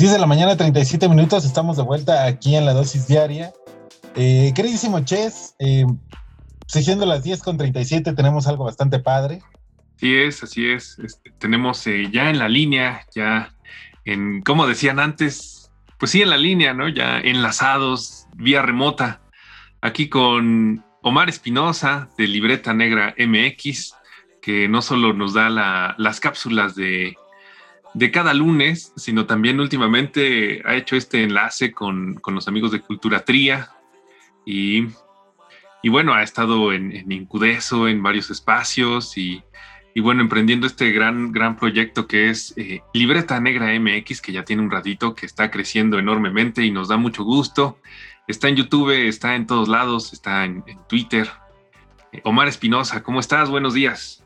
10 0.00 0.12
de 0.12 0.18
la 0.18 0.26
mañana, 0.26 0.56
37 0.56 1.10
minutos, 1.10 1.44
estamos 1.44 1.76
de 1.76 1.82
vuelta 1.82 2.24
aquí 2.24 2.56
en 2.56 2.64
la 2.64 2.72
dosis 2.72 3.06
diaria. 3.06 3.52
Eh, 4.16 4.50
queridísimo 4.56 5.00
Ches, 5.00 5.54
eh, 5.58 5.84
siendo 6.66 7.04
las 7.04 7.22
10 7.22 7.42
con 7.42 7.58
37, 7.58 8.14
tenemos 8.14 8.46
algo 8.46 8.64
bastante 8.64 8.98
padre. 9.00 9.42
Así 9.96 10.16
es, 10.16 10.42
así 10.42 10.70
es. 10.70 10.98
Este, 11.00 11.30
tenemos 11.32 11.86
eh, 11.86 12.08
ya 12.10 12.30
en 12.30 12.38
la 12.38 12.48
línea, 12.48 13.04
ya 13.14 13.54
en, 14.06 14.40
como 14.40 14.66
decían 14.66 15.00
antes, 15.00 15.70
pues 15.98 16.12
sí, 16.12 16.22
en 16.22 16.30
la 16.30 16.38
línea, 16.38 16.72
¿no? 16.72 16.88
Ya 16.88 17.18
enlazados 17.18 18.26
vía 18.36 18.62
remota, 18.62 19.20
aquí 19.82 20.08
con 20.08 20.82
Omar 21.02 21.28
Espinosa 21.28 22.08
de 22.16 22.26
Libreta 22.26 22.72
Negra 22.72 23.14
MX, 23.18 23.96
que 24.40 24.66
no 24.66 24.80
solo 24.80 25.12
nos 25.12 25.34
da 25.34 25.50
las 25.50 26.20
cápsulas 26.20 26.74
de 26.74 27.18
de 27.94 28.10
cada 28.10 28.34
lunes, 28.34 28.92
sino 28.96 29.26
también 29.26 29.60
últimamente 29.60 30.62
ha 30.64 30.76
hecho 30.76 30.96
este 30.96 31.22
enlace 31.24 31.72
con, 31.72 32.20
los 32.26 32.48
amigos 32.48 32.72
de 32.72 32.80
Cultura 32.80 33.24
Tría 33.24 33.70
y, 34.46 34.86
bueno, 35.88 36.14
ha 36.14 36.22
estado 36.22 36.72
en, 36.72 37.10
Incudeso, 37.10 37.88
en 37.88 38.02
varios 38.02 38.30
espacios 38.30 39.16
y, 39.16 39.42
bueno, 39.96 40.22
emprendiendo 40.22 40.66
este 40.66 40.92
gran, 40.92 41.32
gran 41.32 41.56
proyecto 41.56 42.06
que 42.06 42.30
es 42.30 42.54
eh, 42.56 42.80
Libreta 42.94 43.40
Negra 43.40 43.78
MX, 43.78 44.20
que 44.20 44.32
ya 44.32 44.44
tiene 44.44 44.62
un 44.62 44.70
ratito, 44.70 45.14
que 45.14 45.26
está 45.26 45.50
creciendo 45.50 45.98
enormemente 45.98 46.64
y 46.64 46.70
nos 46.70 46.88
da 46.88 46.96
mucho 46.96 47.24
gusto. 47.24 47.78
Está 48.28 48.48
en 48.48 48.56
YouTube, 48.56 48.90
está 48.90 49.34
en 49.34 49.46
todos 49.46 49.68
lados, 49.68 50.12
está 50.12 50.44
en, 50.44 50.64
Twitter. 50.88 51.28
Eh, 52.12 52.20
Omar 52.24 52.48
Espinosa, 52.48 53.02
¿cómo 53.02 53.20
estás? 53.20 53.50
Buenos 53.50 53.74
días. 53.74 54.22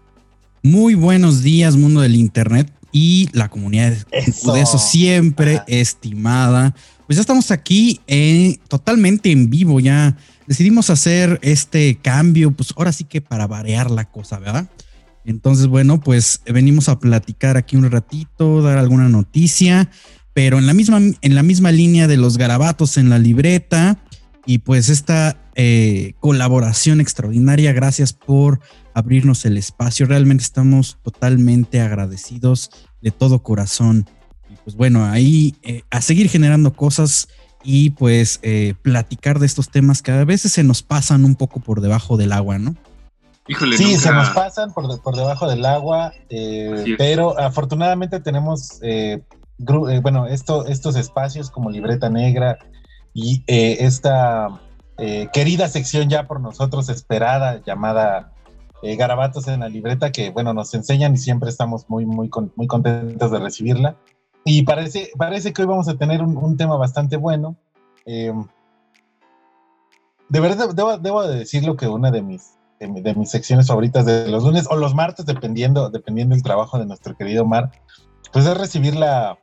Muy 0.63 0.95
buenos 0.95 1.43
días, 1.43 1.77
mundo 1.77 2.01
del 2.03 2.15
Internet 2.15 2.73
y 2.95 3.29
la 3.33 3.49
comunidad 3.49 3.93
de 3.93 4.61
eso 4.61 4.79
siempre 4.79 5.61
estimada. 5.67 6.77
Pues 7.07 7.17
ya 7.17 7.23
estamos 7.23 7.51
aquí 7.51 8.01
eh, 8.07 8.59
totalmente 8.69 9.33
en 9.33 9.51
vivo, 9.51 9.81
ya 9.81 10.17
decidimos 10.47 10.91
hacer 10.91 11.41
este 11.43 11.99
cambio, 12.01 12.53
pues 12.53 12.73
ahora 12.77 12.93
sí 12.93 13.03
que 13.03 13.21
para 13.21 13.49
variar 13.49 13.91
la 13.91 14.05
cosa, 14.05 14.39
¿verdad? 14.39 14.71
Entonces, 15.25 15.67
bueno, 15.67 16.01
pues 16.01 16.43
venimos 16.47 16.89
a 16.89 17.01
platicar 17.01 17.57
aquí 17.57 17.75
un 17.75 17.91
ratito, 17.91 18.63
dar 18.63 18.79
alguna 18.79 19.09
noticia, 19.09 19.91
pero 20.33 20.59
en 20.59 20.67
la 20.67 20.73
misma, 20.73 20.99
en 20.99 21.35
la 21.35 21.43
misma 21.43 21.73
línea 21.73 22.07
de 22.07 22.17
los 22.17 22.39
garabatos 22.39 22.97
en 22.97 23.11
la 23.11 23.19
libreta 23.19 23.99
y 24.47 24.59
pues 24.59 24.89
esta 24.89 25.37
eh, 25.57 26.13
colaboración 26.21 27.01
extraordinaria. 27.01 27.73
Gracias 27.73 28.13
por 28.13 28.61
abrirnos 28.95 29.45
el 29.45 29.59
espacio. 29.59 30.07
Realmente 30.07 30.45
estamos 30.45 30.99
totalmente 31.03 31.81
agradecidos 31.81 32.71
de 33.03 33.11
todo 33.11 33.43
corazón. 33.43 34.09
Y 34.49 34.55
pues 34.65 34.77
bueno, 34.77 35.05
ahí 35.05 35.57
eh, 35.63 35.83
a 35.91 36.01
seguir 36.01 36.31
generando 36.31 36.73
cosas 36.73 37.29
y 37.63 37.91
pues 37.91 38.39
eh, 38.43 38.75
platicar 38.83 39.39
de 39.39 39.47
estos 39.47 39.69
temas 39.69 40.01
que 40.01 40.13
a 40.13 40.25
veces 40.25 40.53
se 40.53 40.63
nos 40.63 40.83
pasan 40.83 41.25
un 41.25 41.35
poco 41.35 41.61
por 41.61 41.81
debajo 41.81 42.17
del 42.17 42.33
agua, 42.33 42.59
¿no? 42.59 42.77
Híjole, 43.47 43.77
sí, 43.77 43.97
se 43.97 44.11
nos 44.11 44.31
pasan 44.31 44.73
por, 44.73 45.17
debajo 45.17 45.47
del 45.49 45.67
agua, 45.67 46.15
pero 46.97 47.39
afortunadamente 47.39 48.19
tenemos, 48.21 48.81
bueno, 49.59 50.27
esto, 50.27 50.65
estos 50.67 50.97
espacios 50.97 51.51
como 51.51 51.71
Libreta 51.71 52.09
Negra 52.09 52.57
y 53.13 53.45
esta 53.47 54.49
querida 55.35 55.69
sección 55.69 56.09
ya 56.09 56.27
por 56.27 56.41
nosotros 56.41 56.89
esperada 56.89 57.61
llamada 57.67 58.34
eh, 58.85 58.97
garabatos 58.97 59.49
en 59.49 59.61
la 59.61 59.69
libreta 59.71 60.13
que, 60.13 60.31
bueno, 60.31 60.53
nos 60.53 60.75
enseñan 60.75 61.15
y 61.15 61.17
siempre 61.17 61.49
estamos 61.49 61.89
muy, 61.89 62.05
muy, 62.05 62.31
muy 62.55 62.67
contentos 62.67 63.31
de 63.31 63.39
recibirla. 63.39 63.97
Y 64.45 64.63
parece, 64.63 65.11
parece 65.17 65.55
que 65.55 65.63
hoy 65.63 65.69
vamos 65.69 65.89
a 65.89 65.97
tener 65.97 66.23
un, 66.23 66.57
tema 66.59 66.77
bastante 66.77 67.17
bueno. 67.17 67.57
Em, 68.05 68.47
de 70.29 70.41
verdad, 70.41 70.75
debo, 70.75 70.99
debo 70.99 71.27
decirlo 71.27 71.79
que 71.79 71.89
una 71.89 72.11
de 72.11 72.21
mis, 72.21 72.59
de, 72.79 73.15
mis 73.15 73.31
secciones 73.31 73.69
favoritas 73.69 74.05
de 74.05 74.29
los 74.29 74.45
lunes 74.45 74.67
o 74.69 74.77
los 74.77 74.95
martes, 74.95 75.25
dependiendo, 75.25 75.89
dependiendo 75.89 76.35
del 76.35 76.43
trabajo 76.43 76.79
de 76.79 76.85
nuestro 76.85 77.17
querido 77.17 77.47
Mar, 77.47 77.71
pues 78.35 78.45
es 78.45 78.55
recibir 78.55 78.97
la, 78.97 79.39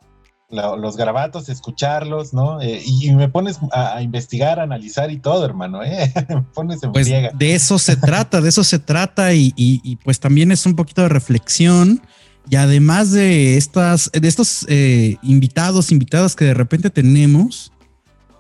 los 0.51 0.97
garabatos, 0.97 1.49
escucharlos, 1.49 2.33
¿no? 2.33 2.61
Eh, 2.61 2.81
y, 2.85 3.11
me 3.11 3.29
pones 3.29 3.59
a, 3.71 4.01
investigar, 4.01 4.59
a 4.59 4.63
analizar 4.63 5.11
y 5.11 5.17
todo, 5.17 5.45
hermano, 5.45 5.83
¿eh? 5.83 6.11
me 6.29 6.41
pones 6.41 6.83
en 6.83 6.91
pues 6.91 7.07
De 7.07 7.55
eso 7.55 7.79
se 7.79 7.95
trata, 7.95 8.41
de 8.41 8.49
eso 8.49 8.63
se 8.63 8.79
trata 8.79 9.33
y, 9.33 9.97
pues 10.03 10.19
también 10.19 10.51
es 10.51 10.65
un 10.65 10.75
poquito 10.75 11.01
de 11.01 11.09
reflexión. 11.09 12.01
Y 12.49 12.55
además 12.55 13.11
de 13.11 13.55
estas, 13.55 14.11
de 14.11 14.27
estos 14.27 14.65
eh, 14.67 15.15
invitados, 15.21 15.91
invitadas 15.91 16.35
que 16.35 16.45
de 16.45 16.53
repente 16.53 16.89
tenemos, 16.89 17.71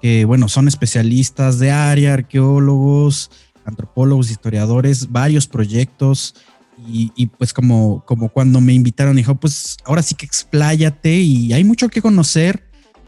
que 0.01 0.25
bueno, 0.25 0.49
son 0.49 0.67
especialistas 0.67 1.59
de 1.59 1.71
área, 1.71 2.13
arqueólogos, 2.13 3.29
antropólogos, 3.63 4.31
historiadores, 4.31 5.11
varios 5.11 5.47
proyectos, 5.47 6.35
y, 6.87 7.27
pues 7.27 7.53
como, 7.53 8.03
como 8.05 8.29
cuando 8.29 8.61
me 8.61 8.73
invitaron, 8.73 9.15
dijo, 9.15 9.35
pues 9.35 9.77
ahora 9.85 10.01
sí 10.01 10.15
que 10.15 10.25
expláyate 10.25 11.19
y 11.19 11.53
hay 11.53 11.63
mucho 11.63 11.89
que 11.89 12.01
conocer. 12.01 12.63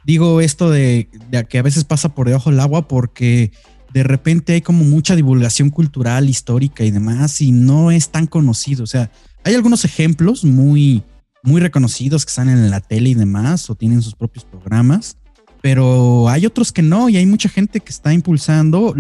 Digo 0.06 0.42
esto 0.42 0.70
de, 0.70 1.10
que 1.50 1.60
a 1.60 1.62
veces 1.62 1.84
pasa 1.84 2.10
por 2.10 2.28
debajo 2.28 2.50
del 2.50 2.60
agua 2.60 2.88
porque 2.88 3.52
de 3.94 4.04
repente 4.04 4.54
hay 4.54 4.62
como 4.62 4.84
mucha 4.84 5.16
divulgación 5.16 5.70
cultural, 5.70 6.30
histórica 6.30 6.84
y 6.84 6.92
demás 6.92 7.42
y 7.42 7.52
no 7.52 7.92
es 7.92 8.10
tan 8.10 8.28
conocido. 8.28 8.84
O 8.84 8.88
sea, 8.88 9.12
hay 9.44 9.56
algunos 9.56 9.86
ejemplos 9.86 10.44
muy, 10.44 11.04
muy 11.42 11.62
reconocidos 11.62 12.26
que 12.26 12.30
están 12.30 12.50
en 12.50 12.70
la 12.70 12.82
tele 12.82 13.10
y 13.10 13.14
demás 13.14 13.70
o 13.70 13.76
tienen 13.76 14.02
sus 14.02 14.16
propios 14.16 14.46
programas, 14.46 15.18
pero 15.62 16.28
hay 16.30 16.46
otros 16.46 16.72
que 16.72 16.82
no 16.82 17.10
y 17.10 17.18
hay 17.18 17.26
mucha 17.26 17.50
gente 17.50 17.80
que 17.80 17.92
está 17.92 18.14
impulsando 18.14 18.96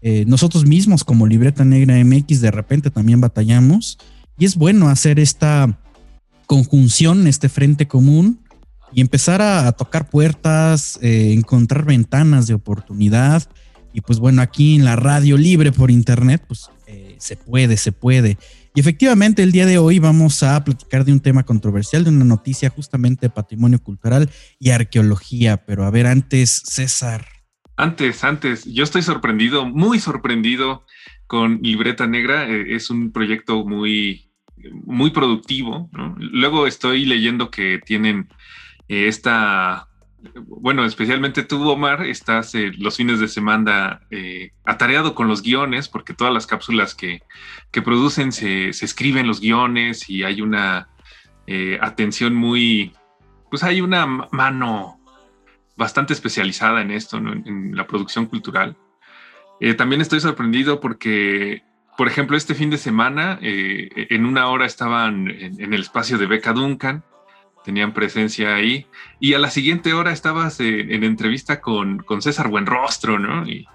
eh, 0.00 0.24
nosotros 0.26 0.66
mismos 0.66 1.04
como 1.04 1.26
Libreta 1.26 1.64
Negra 1.64 1.96
MX 2.04 2.40
de 2.40 2.50
repente 2.50 2.90
también 2.90 3.20
batallamos 3.20 3.98
y 4.38 4.44
es 4.44 4.56
bueno 4.56 4.88
hacer 4.88 5.18
esta 5.18 5.78
conjunción, 6.46 7.26
este 7.26 7.48
frente 7.48 7.88
común 7.88 8.40
y 8.92 9.00
empezar 9.00 9.42
a, 9.42 9.70
tocar 9.72 10.08
puertas, 10.08 10.98
eh, 11.02 11.32
encontrar 11.32 11.84
ventanas 11.84 12.46
de 12.46 12.54
oportunidad 12.54 13.42
y 13.92 14.00
pues 14.00 14.18
bueno, 14.18 14.42
aquí 14.42 14.76
en 14.76 14.84
la 14.84 14.96
radio 14.96 15.36
libre 15.36 15.72
por 15.72 15.90
internet, 15.90 16.42
pues 16.46 16.70
eh, 16.86 17.16
se 17.18 17.36
puede, 17.36 17.76
se 17.76 17.92
puede. 17.92 18.38
Y 18.74 18.80
efectivamente 18.80 19.42
el 19.42 19.50
día 19.50 19.66
de 19.66 19.78
hoy 19.78 19.98
vamos 19.98 20.42
a 20.42 20.62
platicar 20.62 21.04
de 21.04 21.12
un 21.12 21.20
tema 21.20 21.44
controversial, 21.44 22.04
de 22.04 22.10
una 22.10 22.24
noticia 22.24 22.70
justamente 22.70 23.26
de 23.26 23.30
patrimonio 23.30 23.82
cultural 23.82 24.30
y 24.60 24.70
arqueología, 24.70 25.56
pero 25.64 25.84
a 25.84 25.90
ver 25.90 26.06
antes, 26.06 26.62
César. 26.64 27.37
Antes, 27.78 28.24
antes, 28.24 28.64
yo 28.64 28.82
estoy 28.82 29.02
sorprendido, 29.02 29.64
muy 29.64 30.00
sorprendido 30.00 30.84
con 31.28 31.60
Libreta 31.62 32.08
Negra. 32.08 32.48
Eh, 32.48 32.74
es 32.74 32.90
un 32.90 33.12
proyecto 33.12 33.64
muy, 33.64 34.32
muy 34.84 35.10
productivo. 35.10 35.88
Luego 36.18 36.66
estoy 36.66 37.04
leyendo 37.04 37.52
que 37.52 37.78
tienen 37.86 38.30
eh, 38.88 39.06
esta, 39.06 39.86
bueno, 40.48 40.84
especialmente 40.84 41.44
tú, 41.44 41.68
Omar, 41.68 42.04
estás 42.04 42.52
eh, 42.56 42.72
los 42.76 42.96
fines 42.96 43.20
de 43.20 43.28
semana 43.28 44.00
atareado 44.64 45.14
con 45.14 45.28
los 45.28 45.40
guiones, 45.40 45.88
porque 45.88 46.14
todas 46.14 46.34
las 46.34 46.48
cápsulas 46.48 46.96
que, 46.96 47.22
que 47.70 47.80
producen 47.80 48.32
se, 48.32 48.72
se, 48.72 48.86
escriben 48.86 49.28
los 49.28 49.40
guiones 49.40 50.10
y 50.10 50.24
hay 50.24 50.40
una 50.40 50.88
atención 51.80 52.34
muy, 52.34 52.92
pues 53.50 53.62
hay 53.62 53.80
una 53.80 54.04
mano 54.32 54.97
bastante 55.78 56.12
especializada 56.12 56.82
en 56.82 56.90
esto, 56.90 57.16
en, 57.16 57.74
la 57.74 57.86
producción 57.86 58.26
cultural. 58.26 58.76
Eh, 59.60 59.74
también 59.74 60.00
estoy 60.00 60.20
sorprendido 60.20 60.80
porque, 60.80 61.62
por 61.96 62.08
ejemplo, 62.08 62.36
este 62.36 62.54
fin 62.54 62.68
de 62.68 62.78
semana, 62.78 63.38
eh, 63.40 63.88
en 64.10 64.26
una 64.26 64.48
hora 64.48 64.66
estaban 64.66 65.30
en, 65.30 65.72
el 65.72 65.80
espacio 65.80 66.18
de 66.18 66.26
Beca 66.26 66.52
Duncan, 66.52 67.04
tenían 67.64 67.94
presencia 67.94 68.56
ahí, 68.56 68.86
y 69.20 69.34
a 69.34 69.38
la 69.38 69.50
siguiente 69.50 69.94
hora 69.94 70.10
estabas 70.10 70.58
en, 70.58 71.04
entrevista 71.04 71.60
con, 71.60 71.98
con, 71.98 72.22
César 72.22 72.48
Buenrostro, 72.48 73.20
¿no? 73.20 73.46
Y, 73.46 73.66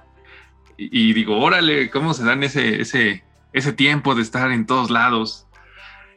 y, 0.77 1.13
digo, 1.13 1.39
órale, 1.39 1.89
¿cómo 1.89 2.13
se 2.13 2.25
dan 2.25 2.44
ese, 2.44 2.81
ese, 2.81 3.23
ese 3.53 3.71
tiempo 3.71 4.13
de 4.13 4.23
estar 4.23 4.51
en 4.51 4.65
todos 4.65 4.89
lados? 4.89 5.47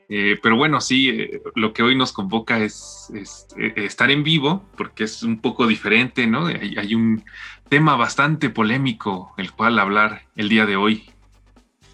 Eh, 0.09 0.37
pero 0.41 0.57
bueno, 0.57 0.81
sí, 0.81 1.09
eh, 1.09 1.43
lo 1.57 1.73
que 1.73 1.83
hoy 1.83 1.97
nos 1.97 2.13
convoca 2.13 2.63
es, 2.63 3.11
eh, 3.57 3.73
estar 3.77 4.11
en 4.11 4.23
vivo, 4.23 4.65
porque 4.77 5.05
es 5.05 5.23
un 5.23 5.41
poco 5.41 5.67
diferente, 5.67 6.27
¿no? 6.27 6.47
Hay, 6.47 6.95
un 6.95 7.25
tema 7.69 7.97
bastante 7.97 8.49
polémico 8.49 9.33
el 9.37 9.51
cual 9.51 9.79
hablar 9.79 10.23
el 10.37 10.49
día 10.49 10.67
de 10.67 10.77
hoy. 10.77 11.05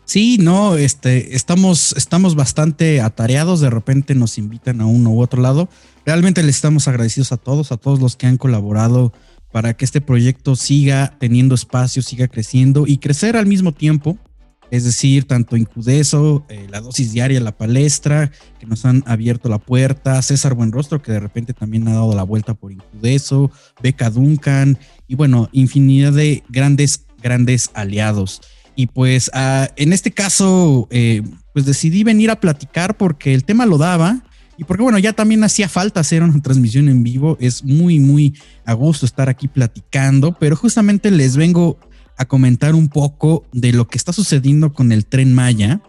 Sí, 0.05 0.37
no, 0.39 0.77
este, 0.77 1.35
estamos, 1.35 1.95
estamos 1.97 2.35
bastante 2.35 3.01
atareados, 3.01 3.61
de 3.61 3.71
repente 3.71 4.15
nos 4.15 4.37
invitan 4.37 4.83
a 4.83 4.87
uno 4.87 5.11
u 5.11 5.23
otro 5.23 5.41
lado. 5.41 5.71
Realmente 6.05 6.43
les 6.43 6.57
estamos 6.57 6.89
agradecidos 6.89 7.33
a 7.33 7.39
todos, 7.39 7.73
a 7.73 7.79
todos 7.79 8.01
los 8.01 8.17
que 8.17 8.27
han 8.27 8.37
colaborado 8.37 9.15
para 9.53 9.75
que 9.75 9.85
este 9.85 10.01
proyecto 10.03 10.57
siga 10.57 11.17
teniendo 11.19 11.55
espacio, 11.55 12.03
siga 12.03 12.29
creciendo 12.29 12.85
y 12.87 12.99
crecer 12.99 13.37
al 13.37 13.47
mismo 13.47 13.73
tiempo 13.73 14.19
es 14.73 14.85
decir, 14.85 15.25
tanto 15.25 15.59
Incudeso, 15.59 16.47
eh, 16.49 16.67
la 16.71 16.81
dosis 16.81 17.13
diaria, 17.13 17.39
la 17.41 17.55
palestra, 17.55 18.33
que 18.59 18.65
nos 18.65 18.87
han 18.87 19.05
abierto 19.07 19.51
la 19.51 19.59
puerta, 19.59 20.23
César 20.23 20.55
Buenrostro, 20.55 21.03
que 21.03 21.13
de 21.13 21.21
repente 21.21 21.53
también 21.53 21.87
ha 21.89 21.93
dado 21.93 22.15
la 22.15 22.23
vuelta 22.23 22.55
por 22.55 22.73
Incudeso, 22.73 23.51
Beca 23.83 24.09
Duncan, 24.09 24.79
y 25.07 25.15
bueno, 25.15 25.51
infinidad 25.53 26.15
de 26.15 26.43
grandes, 26.49 27.05
grandes 27.23 27.69
aliados. 27.75 28.41
Y 28.75 28.87
pues 28.87 29.31
ah, 29.35 29.69
en 29.77 29.93
este 29.93 30.11
caso, 30.11 30.89
eh, 30.91 31.21
pues 31.53 31.67
decidí 31.67 32.03
venir 32.03 32.31
a 32.31 32.41
platicar 32.41 32.97
porque 32.97 33.35
el 33.35 33.45
tema 33.45 33.67
lo 33.67 33.77
daba 33.77 34.25
y 34.57 34.65
porque 34.65 34.85
bueno, 34.85 34.99
ya 34.99 35.13
también 35.13 35.45
hacía 35.45 35.69
falta 35.69 36.01
hacer 36.01 36.23
una 36.23 36.41
transmisión 36.41 36.89
en 36.89 37.03
vivo. 37.03 37.37
Es 37.41 37.63
muy, 37.63 37.99
muy 37.99 38.39
a 38.65 38.73
gusto 38.73 39.05
estar 39.05 39.29
aquí 39.29 39.49
platicando, 39.49 40.35
pero 40.39 40.57
justamente 40.57 41.11
les 41.11 41.37
vengo 41.37 41.79
a 42.17 42.25
comentar 42.27 42.75
un 42.75 42.89
poco 42.89 43.45
de 43.53 43.73
lo 43.73 43.89
que 43.89 43.99
está 43.99 44.13
sucediendo 44.13 44.73
con 44.73 44.93
el 44.93 45.07
tren 45.07 45.35
Maya, 45.35 45.81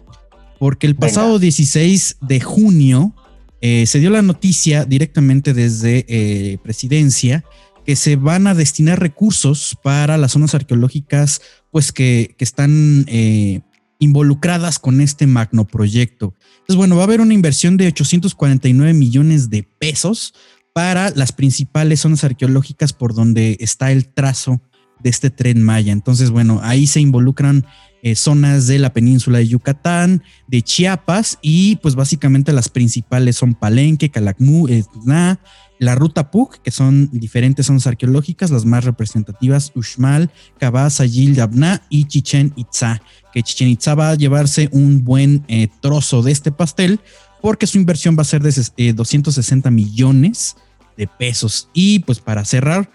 porque 0.60 0.88
el 0.88 0.96
pasado 0.96 1.40
16 1.40 2.18
de 2.22 2.40
junio 2.40 3.14
eh, 3.62 3.86
se 3.86 4.00
dio 4.00 4.10
la 4.10 4.22
noticia 4.22 4.86
directamente 4.86 5.54
desde 5.54 6.06
eh, 6.08 6.58
presidencia 6.64 7.44
que 7.86 7.96
se 7.96 8.16
van 8.16 8.48
a 8.48 8.54
destinar 8.54 9.00
recursos 9.00 9.78
para 9.84 10.18
las 10.18 10.32
zonas 10.32 10.56
arqueológicas, 10.56 11.42
pues 11.72 11.92
que, 11.92 12.36
están 12.40 13.06
eh, 13.08 13.62
involucradas 14.00 14.80
con 14.80 15.02
este 15.02 15.28
magno 15.28 15.66
proyecto. 15.66 16.34
Entonces, 16.56 16.76
bueno, 16.76 16.96
va 16.96 17.04
a 17.04 17.06
haber 17.06 17.22
una 17.22 17.34
inversión 17.34 17.78
de 17.78 17.88
849 17.88 18.94
millones 18.94 19.50
de 19.50 19.64
pesos 19.64 20.34
para 20.74 21.12
las 21.12 21.32
principales 21.32 22.02
zonas 22.02 22.24
arqueológicas 22.24 22.94
por 22.94 23.14
donde 23.14 23.58
está 23.60 23.92
el 23.92 24.08
trazo 24.08 24.62
de 25.04 25.10
este 25.10 25.30
tren 25.30 25.62
Maya. 25.62 25.92
Entonces, 25.92 26.32
bueno, 26.32 26.60
ahí 26.64 26.88
se 26.88 27.02
involucran 27.02 27.66
eh, 28.02 28.16
zonas 28.16 28.68
de 28.68 28.80
la 28.80 28.92
península 28.92 29.38
de 29.38 29.48
Yucatán, 29.48 30.24
de 30.48 30.62
Chiapas 30.62 31.40
y 31.42 31.78
pues 31.78 31.96
básicamente 31.96 32.52
las 32.52 32.68
principales 32.70 33.38
son 33.38 33.54
Palenque, 33.54 34.10
Calakmú, 34.10 34.68
Etna, 34.68 35.40
la 35.80 35.96
ruta 35.96 36.30
PUC, 36.32 36.62
que 36.62 36.72
son 36.72 37.10
diferentes 37.12 37.66
zonas 37.66 37.88
arqueológicas, 37.88 38.52
las 38.52 38.66
más 38.66 38.84
representativas, 38.84 39.72
Uxmal, 39.76 40.32
Cabá, 40.58 40.90
Sayil, 40.90 41.36
Yabna 41.36 41.82
y 41.90 42.06
Chichen 42.06 42.54
Itza, 42.56 43.02
que 43.34 43.44
Chichen 43.44 43.70
Itza 43.70 43.96
va 43.96 44.10
a 44.10 44.16
llevarse 44.16 44.70
un 44.72 45.04
buen 45.04 45.44
eh, 45.48 45.68
trozo 45.82 46.22
de 46.22 46.32
este 46.32 46.52
pastel 46.52 47.00
porque 47.42 47.68
su 47.68 47.78
inversión 47.78 48.18
va 48.18 48.22
a 48.22 48.26
ser 48.26 48.42
de 48.42 48.94
260 48.94 49.68
eh, 49.68 49.72
millones 49.72 50.56
de 50.98 51.08
pesos. 51.08 51.70
Y 51.74 52.00
pues 52.00 52.20
para 52.20 52.46
cerrar, 52.46 52.90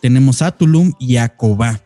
tenemos 0.00 0.42
a 0.42 0.52
Tulum 0.52 0.92
y 0.98 1.16
a 1.16 1.28
Cobá. 1.28 1.80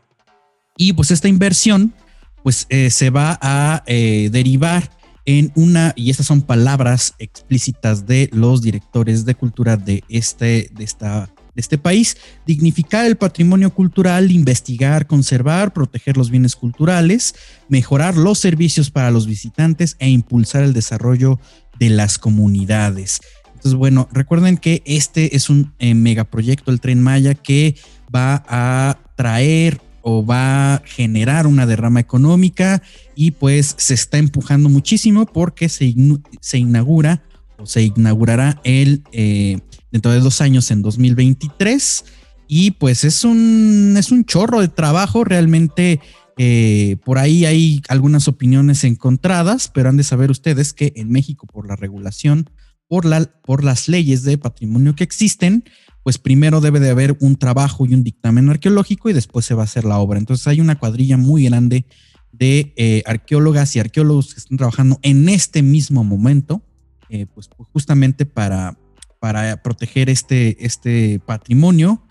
Y 0.76 0.92
pues 0.92 1.10
esta 1.10 1.28
inversión 1.28 1.94
pues 2.42 2.66
eh, 2.70 2.90
se 2.90 3.10
va 3.10 3.38
a 3.40 3.84
derivar 3.86 4.90
en 5.24 5.52
una, 5.54 5.92
y 5.96 6.10
estas 6.10 6.26
son 6.26 6.42
palabras 6.42 7.14
explícitas 7.18 8.06
de 8.06 8.28
los 8.32 8.62
directores 8.62 9.24
de 9.24 9.34
cultura 9.34 9.76
de 9.76 10.02
este, 10.08 10.70
de 10.72 10.84
esta, 10.84 11.30
de 11.54 11.60
este 11.60 11.78
país, 11.78 12.16
dignificar 12.46 13.06
el 13.06 13.16
patrimonio 13.16 13.72
cultural, 13.72 14.30
investigar, 14.30 15.06
conservar, 15.06 15.72
proteger 15.72 16.16
los 16.16 16.30
bienes 16.30 16.56
culturales, 16.56 17.34
mejorar 17.68 18.16
los 18.16 18.38
servicios 18.38 18.90
para 18.90 19.10
los 19.10 19.26
visitantes 19.26 19.96
e 19.98 20.08
impulsar 20.08 20.64
el 20.64 20.72
desarrollo 20.72 21.38
de 21.78 21.90
las 21.90 22.18
comunidades. 22.18 23.20
Entonces, 23.62 23.78
bueno, 23.78 24.08
recuerden 24.10 24.56
que 24.56 24.82
este 24.86 25.36
es 25.36 25.48
un 25.48 25.72
eh, 25.78 25.94
megaproyecto, 25.94 26.72
el 26.72 26.80
tren 26.80 27.00
Maya, 27.00 27.34
que 27.34 27.76
va 28.12 28.42
a 28.48 28.98
traer 29.14 29.80
o 30.00 30.26
va 30.26 30.74
a 30.74 30.82
generar 30.84 31.46
una 31.46 31.64
derrama 31.64 32.00
económica 32.00 32.82
y 33.14 33.30
pues 33.30 33.76
se 33.78 33.94
está 33.94 34.18
empujando 34.18 34.68
muchísimo 34.68 35.26
porque 35.26 35.68
se, 35.68 35.94
se 36.40 36.58
inaugura 36.58 37.22
o 37.56 37.66
se 37.66 37.82
inaugurará 37.82 38.60
el 38.64 39.04
eh, 39.12 39.60
dentro 39.92 40.10
de 40.10 40.18
dos 40.18 40.40
años 40.40 40.68
en 40.72 40.82
2023 40.82 42.04
y 42.48 42.72
pues 42.72 43.04
es 43.04 43.22
un, 43.22 43.94
es 43.96 44.10
un 44.10 44.24
chorro 44.24 44.60
de 44.60 44.66
trabajo 44.66 45.22
realmente. 45.22 46.00
Eh, 46.36 46.96
por 47.04 47.18
ahí 47.18 47.44
hay 47.44 47.80
algunas 47.88 48.26
opiniones 48.26 48.82
encontradas, 48.82 49.70
pero 49.72 49.88
han 49.88 49.96
de 49.96 50.02
saber 50.02 50.32
ustedes 50.32 50.72
que 50.72 50.92
en 50.96 51.10
México, 51.10 51.46
por 51.46 51.68
la 51.68 51.76
regulación, 51.76 52.50
por, 52.92 53.06
la, 53.06 53.24
por 53.24 53.64
las 53.64 53.88
leyes 53.88 54.22
de 54.22 54.36
patrimonio 54.36 54.94
que 54.94 55.02
existen, 55.02 55.64
pues 56.02 56.18
primero 56.18 56.60
debe 56.60 56.78
de 56.78 56.90
haber 56.90 57.16
un 57.20 57.36
trabajo 57.36 57.86
y 57.86 57.94
un 57.94 58.04
dictamen 58.04 58.50
arqueológico 58.50 59.08
y 59.08 59.14
después 59.14 59.46
se 59.46 59.54
va 59.54 59.62
a 59.62 59.64
hacer 59.64 59.86
la 59.86 59.98
obra. 59.98 60.18
Entonces 60.18 60.46
hay 60.46 60.60
una 60.60 60.78
cuadrilla 60.78 61.16
muy 61.16 61.46
grande 61.46 61.86
de 62.32 62.74
eh, 62.76 63.02
arqueólogas 63.06 63.74
y 63.76 63.80
arqueólogos 63.80 64.34
que 64.34 64.40
están 64.40 64.58
trabajando 64.58 64.98
en 65.00 65.30
este 65.30 65.62
mismo 65.62 66.04
momento, 66.04 66.60
eh, 67.08 67.24
pues 67.24 67.48
justamente 67.72 68.26
para, 68.26 68.78
para 69.20 69.62
proteger 69.62 70.10
este, 70.10 70.62
este 70.62 71.18
patrimonio 71.20 72.04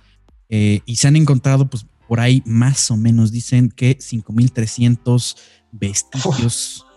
eh, 0.50 0.80
y 0.88 0.96
se 0.96 1.08
han 1.08 1.16
encontrado 1.16 1.70
pues 1.70 1.86
por 2.08 2.20
ahí 2.20 2.42
más 2.48 2.90
o 2.90 2.98
menos 2.98 3.32
dicen 3.32 3.70
que 3.70 4.00
5.300 4.00 5.38
vestigios. 5.74 6.88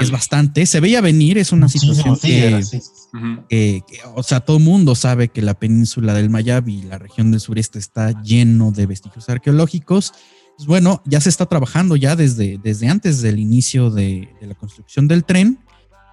Es 0.00 0.10
bastante, 0.10 0.66
se 0.66 0.80
veía 0.80 1.00
venir, 1.00 1.38
es 1.38 1.52
una 1.52 1.68
situación 1.68 2.18
que, 2.18 3.82
o 4.14 4.22
sea, 4.22 4.40
todo 4.40 4.56
el 4.56 4.64
mundo 4.64 4.94
sabe 4.94 5.28
que 5.28 5.40
la 5.40 5.54
península 5.54 6.14
del 6.14 6.30
Mayab 6.30 6.68
y 6.68 6.82
la 6.82 6.98
región 6.98 7.30
del 7.30 7.40
sureste 7.40 7.78
está 7.78 8.20
lleno 8.22 8.72
de 8.72 8.86
vestigios 8.86 9.28
arqueológicos. 9.28 10.14
Pues 10.56 10.66
bueno, 10.66 11.02
ya 11.04 11.20
se 11.20 11.28
está 11.28 11.46
trabajando 11.46 11.94
ya 11.94 12.16
desde, 12.16 12.58
desde 12.58 12.88
antes 12.88 13.22
del 13.22 13.38
inicio 13.38 13.90
de, 13.90 14.28
la 14.40 14.54
construcción 14.54 15.06
del 15.06 15.24
tren. 15.24 15.58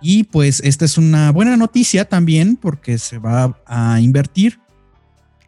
Y 0.02 0.26
pues 0.26 0.62
esta 0.64 0.86
es 0.86 1.00
una 1.00 1.32
buena 1.32 1.58
noticia 1.58 2.08
también 2.08 2.58
porque 2.58 3.00
se 3.00 3.18
va 3.18 3.60
a 3.66 4.00
invertir. 4.00 4.60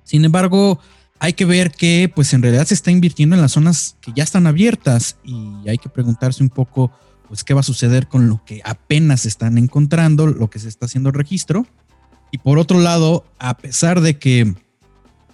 Sin 0.03 0.25
embargo, 0.25 0.80
hay 1.19 1.33
que 1.33 1.45
ver 1.45 1.71
que 1.71 2.12
pues 2.13 2.33
en 2.33 2.42
realidad 2.42 2.65
se 2.65 2.74
está 2.74 2.89
invirtiendo 2.89 3.36
en 3.36 3.42
las 3.42 3.51
zonas 3.51 3.98
que 4.01 4.12
ya 4.15 4.24
están 4.24 4.48
abiertas 4.48 5.18
y 5.24 5.69
hay 5.69 5.77
que 5.77 5.89
preguntarse 5.89 6.42
un 6.42 6.50
poco 6.50 6.92
pues 7.27 7.44
qué 7.44 7.53
va 7.53 7.59
a 7.62 7.63
suceder 7.63 8.07
con 8.07 8.29
lo 8.29 8.44
que 8.45 8.62
apenas 8.63 9.25
están 9.25 9.57
encontrando, 9.57 10.27
lo 10.27 10.50
que 10.50 10.59
se 10.59 10.69
está 10.69 10.85
haciendo 10.85 11.09
el 11.09 11.15
registro. 11.15 11.65
Y 12.31 12.39
por 12.39 12.59
otro 12.59 12.79
lado, 12.79 13.25
a 13.39 13.57
pesar 13.57 14.01
de 14.01 14.18
que 14.18 14.53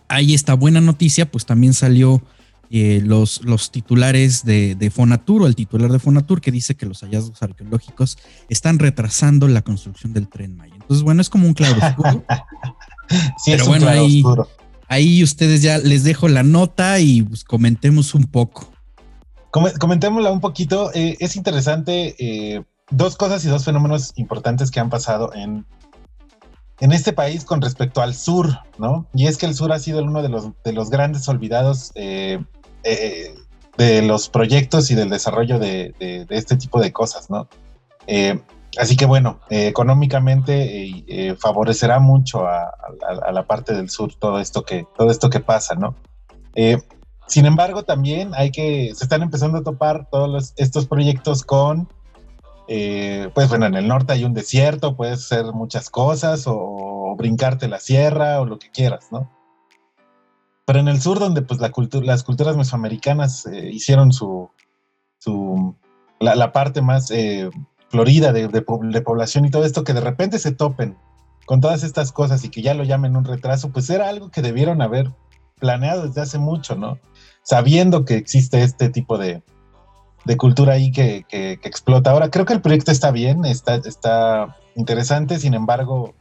hay 0.07 0.33
esta 0.33 0.53
buena 0.53 0.81
noticia, 0.81 1.29
pues 1.29 1.45
también 1.45 1.73
salió 1.73 2.21
eh, 2.69 3.01
los, 3.03 3.43
los 3.43 3.71
titulares 3.71 4.43
de, 4.45 4.75
de, 4.75 4.89
Fonatur 4.89 5.43
o 5.43 5.47
el 5.47 5.55
titular 5.55 5.91
de 5.91 5.99
Fonatur 5.99 6.41
que 6.41 6.51
dice 6.51 6.75
que 6.75 6.87
los 6.87 7.01
hallazgos 7.01 7.41
arqueológicos 7.43 8.17
están 8.49 8.79
retrasando 8.79 9.47
la 9.47 9.61
construcción 9.61 10.13
del 10.13 10.27
tren 10.27 10.55
Maya. 10.55 10.73
Entonces, 10.75 11.03
bueno, 11.03 11.21
es 11.21 11.29
como 11.29 11.47
un 11.47 11.53
claro 11.53 11.77
oscuro. 11.85 12.25
Pero 13.45 13.65
bueno, 13.67 13.87
ahí, 13.87 14.23
ahí 14.87 15.23
ustedes 15.23 15.61
ya 15.61 15.77
les 15.77 16.03
dejo 16.03 16.27
la 16.27 16.41
nota 16.41 16.99
y 16.99 17.21
pues 17.21 17.43
comentemos 17.43 18.15
un 18.15 18.23
poco 18.23 18.72
comentémosla 19.53 20.31
un 20.31 20.41
poquito. 20.41 20.91
Eh, 20.93 21.15
es 21.19 21.35
interesante 21.35 22.15
eh, 22.17 22.63
dos 22.89 23.15
cosas 23.15 23.45
y 23.45 23.49
dos 23.49 23.63
fenómenos 23.63 24.13
importantes 24.15 24.71
que 24.71 24.79
han 24.79 24.89
pasado 24.89 25.31
en, 25.33 25.65
en 26.79 26.91
este 26.91 27.13
país 27.13 27.45
con 27.45 27.61
respecto 27.61 28.01
al 28.01 28.15
sur, 28.15 28.59
¿no? 28.77 29.07
Y 29.13 29.27
es 29.27 29.37
que 29.37 29.45
el 29.45 29.53
sur 29.53 29.71
ha 29.71 29.79
sido 29.79 30.03
uno 30.03 30.21
de 30.21 30.29
los, 30.29 30.49
de 30.63 30.73
los 30.73 30.89
grandes 30.89 31.27
olvidados 31.29 31.91
eh, 31.95 32.43
de 33.77 34.01
los 34.01 34.29
proyectos 34.29 34.91
y 34.91 34.95
del 34.95 35.09
desarrollo 35.09 35.59
de, 35.59 35.93
este 36.29 36.57
tipo 36.57 36.81
de 36.81 36.91
cosas, 36.91 37.29
¿no? 37.29 37.47
así 38.77 38.97
que 38.97 39.05
bueno, 39.05 39.39
económicamente 39.49 41.35
favorecerá 41.39 41.99
mucho 41.99 42.45
a, 42.45 42.73
a, 43.25 43.31
la 43.31 43.47
parte 43.47 43.73
del 43.73 43.89
sur 43.89 44.13
todo 44.19 44.39
esto 44.39 44.63
que, 44.63 44.85
todo 44.97 45.09
esto 45.09 45.29
que 45.29 45.39
pasa, 45.39 45.75
¿no? 45.75 45.95
Sin 47.33 47.47
embargo, 47.47 47.81
también 47.81 48.29
hay 48.35 48.51
que, 48.51 48.93
se 48.93 49.05
están 49.05 49.23
empezando 49.23 49.57
a 49.57 49.63
topar 49.63 50.07
todos 50.11 50.53
estos 50.55 50.85
proyectos 50.85 51.43
con, 51.43 51.89
eh, 52.67 53.31
pues 53.33 53.49
bueno, 53.49 53.65
en 53.65 53.73
el 53.73 53.87
norte 53.87 54.13
hay 54.13 54.23
un 54.23 54.35
desierto, 54.35 54.95
puedes 54.95 55.23
hacer 55.25 55.51
muchas 55.51 55.89
cosas 55.89 56.43
o, 56.45 57.15
brincarte 57.17 57.67
la 57.67 57.79
sierra 57.79 58.39
o 58.39 58.45
lo 58.45 58.59
que 58.59 58.69
quieras, 58.69 59.07
¿no? 59.11 59.31
Pero 60.65 60.77
en 60.77 60.87
el 60.87 61.01
sur, 61.01 61.17
donde 61.17 61.41
pues 61.41 61.59
la 61.59 61.71
las 62.03 62.23
culturas 62.23 62.55
mesoamericanas 62.55 63.47
eh, 63.47 63.67
hicieron 63.73 64.13
su, 64.13 64.51
su 65.17 65.75
la, 66.19 66.51
parte 66.51 66.83
más 66.83 67.09
eh, 67.09 67.49
florida 67.89 68.31
de, 68.31 68.47
de, 68.47 68.61
población 68.61 69.45
y 69.45 69.49
todo 69.49 69.65
esto, 69.65 69.83
que 69.83 69.93
de 69.93 70.01
repente 70.01 70.37
se 70.37 70.51
topen 70.51 70.97
con 71.47 71.61
todas 71.61 71.83
estas 71.83 72.11
cosas 72.11 72.43
y 72.43 72.49
que 72.49 72.61
ya 72.61 72.75
lo 72.75 72.83
llamen 72.83 73.15
un 73.15 73.25
retraso, 73.25 73.71
pues 73.71 73.89
era 73.89 74.07
algo 74.07 74.29
que 74.29 74.43
debieron 74.43 74.83
haber 74.83 75.11
planeado 75.63 76.07
desde 76.07 76.19
hace 76.19 76.37
mucho, 76.37 76.75
¿no? 76.75 76.99
sabiendo 77.43 78.05
que 78.05 78.15
existe 78.15 78.63
este 78.63 78.89
tipo 78.89 79.17
de, 79.17 79.41
cultura 80.37 80.73
ahí 80.73 80.91
que, 80.91 81.25
explota. 81.63 82.11
Ahora, 82.11 82.31
creo 82.31 82.45
que 82.45 82.53
el 82.53 82.61
proyecto 82.61 82.91
está 82.91 83.11
bien, 83.11 83.45
está, 83.45 83.75
está 83.75 84.57
interesante, 84.75 85.37
sin 85.37 85.53
embargo, 85.53 86.15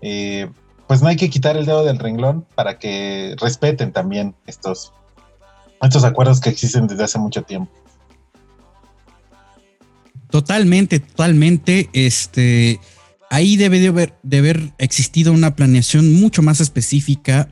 eh, 0.00 0.48
pues 0.86 1.02
no 1.02 1.08
hay 1.08 1.16
que 1.16 1.28
quitar 1.28 1.56
el 1.56 1.66
dedo 1.66 1.84
del 1.84 1.98
renglón 1.98 2.46
para 2.54 2.78
que 2.78 3.34
respeten 3.40 3.92
también 3.92 4.34
estos, 4.46 4.92
estos 5.82 6.04
acuerdos 6.04 6.40
que 6.40 6.50
existen 6.50 6.86
desde 6.86 7.04
hace 7.04 7.18
mucho 7.18 7.42
tiempo. 7.42 7.72
Totalmente, 10.30 11.00
totalmente. 11.00 11.90
Este, 11.92 12.78
ahí 13.30 13.56
debe 13.56 13.80
de 13.80 13.88
haber, 13.88 14.14
de 14.22 14.38
haber 14.38 14.72
existido 14.78 15.32
una 15.32 15.56
planeación 15.56 16.14
mucho 16.14 16.40
más 16.40 16.60
específica. 16.60 17.48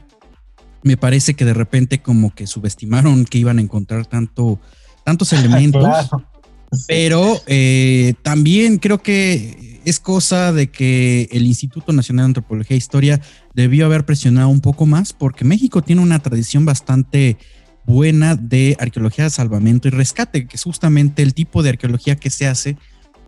Me 0.83 0.97
parece 0.97 1.35
que 1.35 1.45
de 1.45 1.55
repente 1.55 2.01
como 2.01 2.35
que 2.35 2.47
subestimaron 2.47 3.25
que 3.25 3.39
iban 3.39 3.59
a 3.59 3.63
encontrar 3.63 4.07
tanto, 4.07 4.61
tantos 5.05 5.33
elementos. 5.33 5.85
Pero 6.87 7.41
eh, 7.47 8.15
también 8.23 8.79
creo 8.79 8.99
que 8.99 9.81
es 9.85 10.01
cosa 10.01 10.53
de 10.53 10.71
que 10.71 11.29
el 11.33 11.47
Instituto 11.47 11.93
Nacional 11.93 12.25
de 12.25 12.29
Antropología 12.29 12.75
e 12.75 12.79
Historia 12.79 13.21
debió 13.55 13.87
haber 13.87 14.05
presionado 14.05 14.49
un 14.49 14.61
poco 14.61 14.85
más 14.85 15.15
porque 15.15 15.45
México 15.45 15.83
tiene 15.83 16.03
una 16.03 16.19
tradición 16.19 16.67
bastante 16.67 17.39
buena 17.87 18.37
de 18.37 18.77
arqueología 18.79 19.25
de 19.25 19.31
salvamento 19.31 19.89
y 19.89 19.93
rescate, 19.93 20.47
que 20.47 20.57
es 20.57 20.63
justamente 20.63 21.23
el 21.23 21.33
tipo 21.33 21.63
de 21.63 21.71
arqueología 21.71 22.17
que 22.17 22.29
se 22.29 22.47
hace 22.47 22.77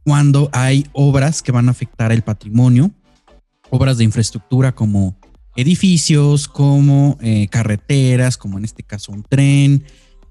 cuando 0.04 0.50
hay 0.52 0.86
obras 0.92 1.42
que 1.42 1.52
van 1.52 1.68
a 1.68 1.70
afectar 1.70 2.12
el 2.12 2.22
patrimonio, 2.22 2.90
obras 3.70 3.96
de 3.96 4.04
infraestructura 4.04 4.72
como 4.72 5.16
edificios, 5.56 6.48
como 6.48 7.18
eh, 7.20 7.48
carreteras, 7.48 8.36
como 8.36 8.58
en 8.58 8.64
este 8.64 8.82
caso 8.82 9.12
un 9.12 9.22
tren, 9.22 9.84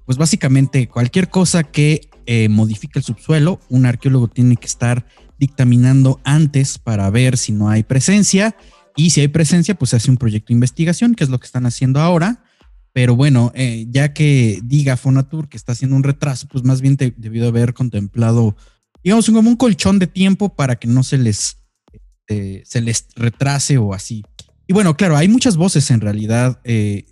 pues 0.04 0.18
básicamente 0.18 0.88
cualquier 0.88 1.28
cosa 1.28 1.62
que 1.62 2.08
eh, 2.26 2.48
modifique 2.48 2.98
el 2.98 3.04
subsuelo, 3.04 3.60
un 3.68 3.86
arqueólogo 3.86 4.28
tiene 4.28 4.56
que 4.56 4.66
estar 4.66 5.06
dictaminando 5.38 6.20
antes 6.24 6.78
para 6.78 7.08
ver 7.10 7.36
si 7.38 7.52
no 7.52 7.68
hay 7.68 7.82
presencia 7.82 8.56
y 8.96 9.10
si 9.10 9.20
hay 9.20 9.28
presencia, 9.28 9.74
pues 9.74 9.90
se 9.90 9.96
hace 9.96 10.10
un 10.10 10.16
proyecto 10.16 10.48
de 10.48 10.54
investigación, 10.54 11.14
que 11.14 11.24
es 11.24 11.30
lo 11.30 11.38
que 11.38 11.46
están 11.46 11.66
haciendo 11.66 12.00
ahora. 12.00 12.42
Pero 12.92 13.14
bueno, 13.14 13.52
eh, 13.54 13.86
ya 13.88 14.12
que 14.12 14.60
diga 14.64 14.96
Fonatur 14.96 15.48
que 15.48 15.56
está 15.56 15.72
haciendo 15.72 15.96
un 15.96 16.02
retraso, 16.02 16.48
pues 16.48 16.64
más 16.64 16.80
bien 16.80 16.96
te, 16.96 17.14
debió 17.16 17.46
haber 17.46 17.72
contemplado, 17.72 18.56
digamos, 19.04 19.30
como 19.30 19.48
un 19.48 19.56
colchón 19.56 19.98
de 19.98 20.08
tiempo 20.08 20.56
para 20.56 20.76
que 20.76 20.88
no 20.88 21.04
se 21.04 21.18
les, 21.18 21.58
se 22.26 22.80
les 22.80 23.06
retrase 23.14 23.78
o 23.78 23.94
así. 23.94 24.24
Y 24.70 24.72
bueno, 24.72 24.96
claro, 24.96 25.16
hay 25.16 25.26
muchas 25.26 25.56
voces 25.56 25.90
en 25.90 26.00
realidad 26.00 26.60
eh, 26.62 27.04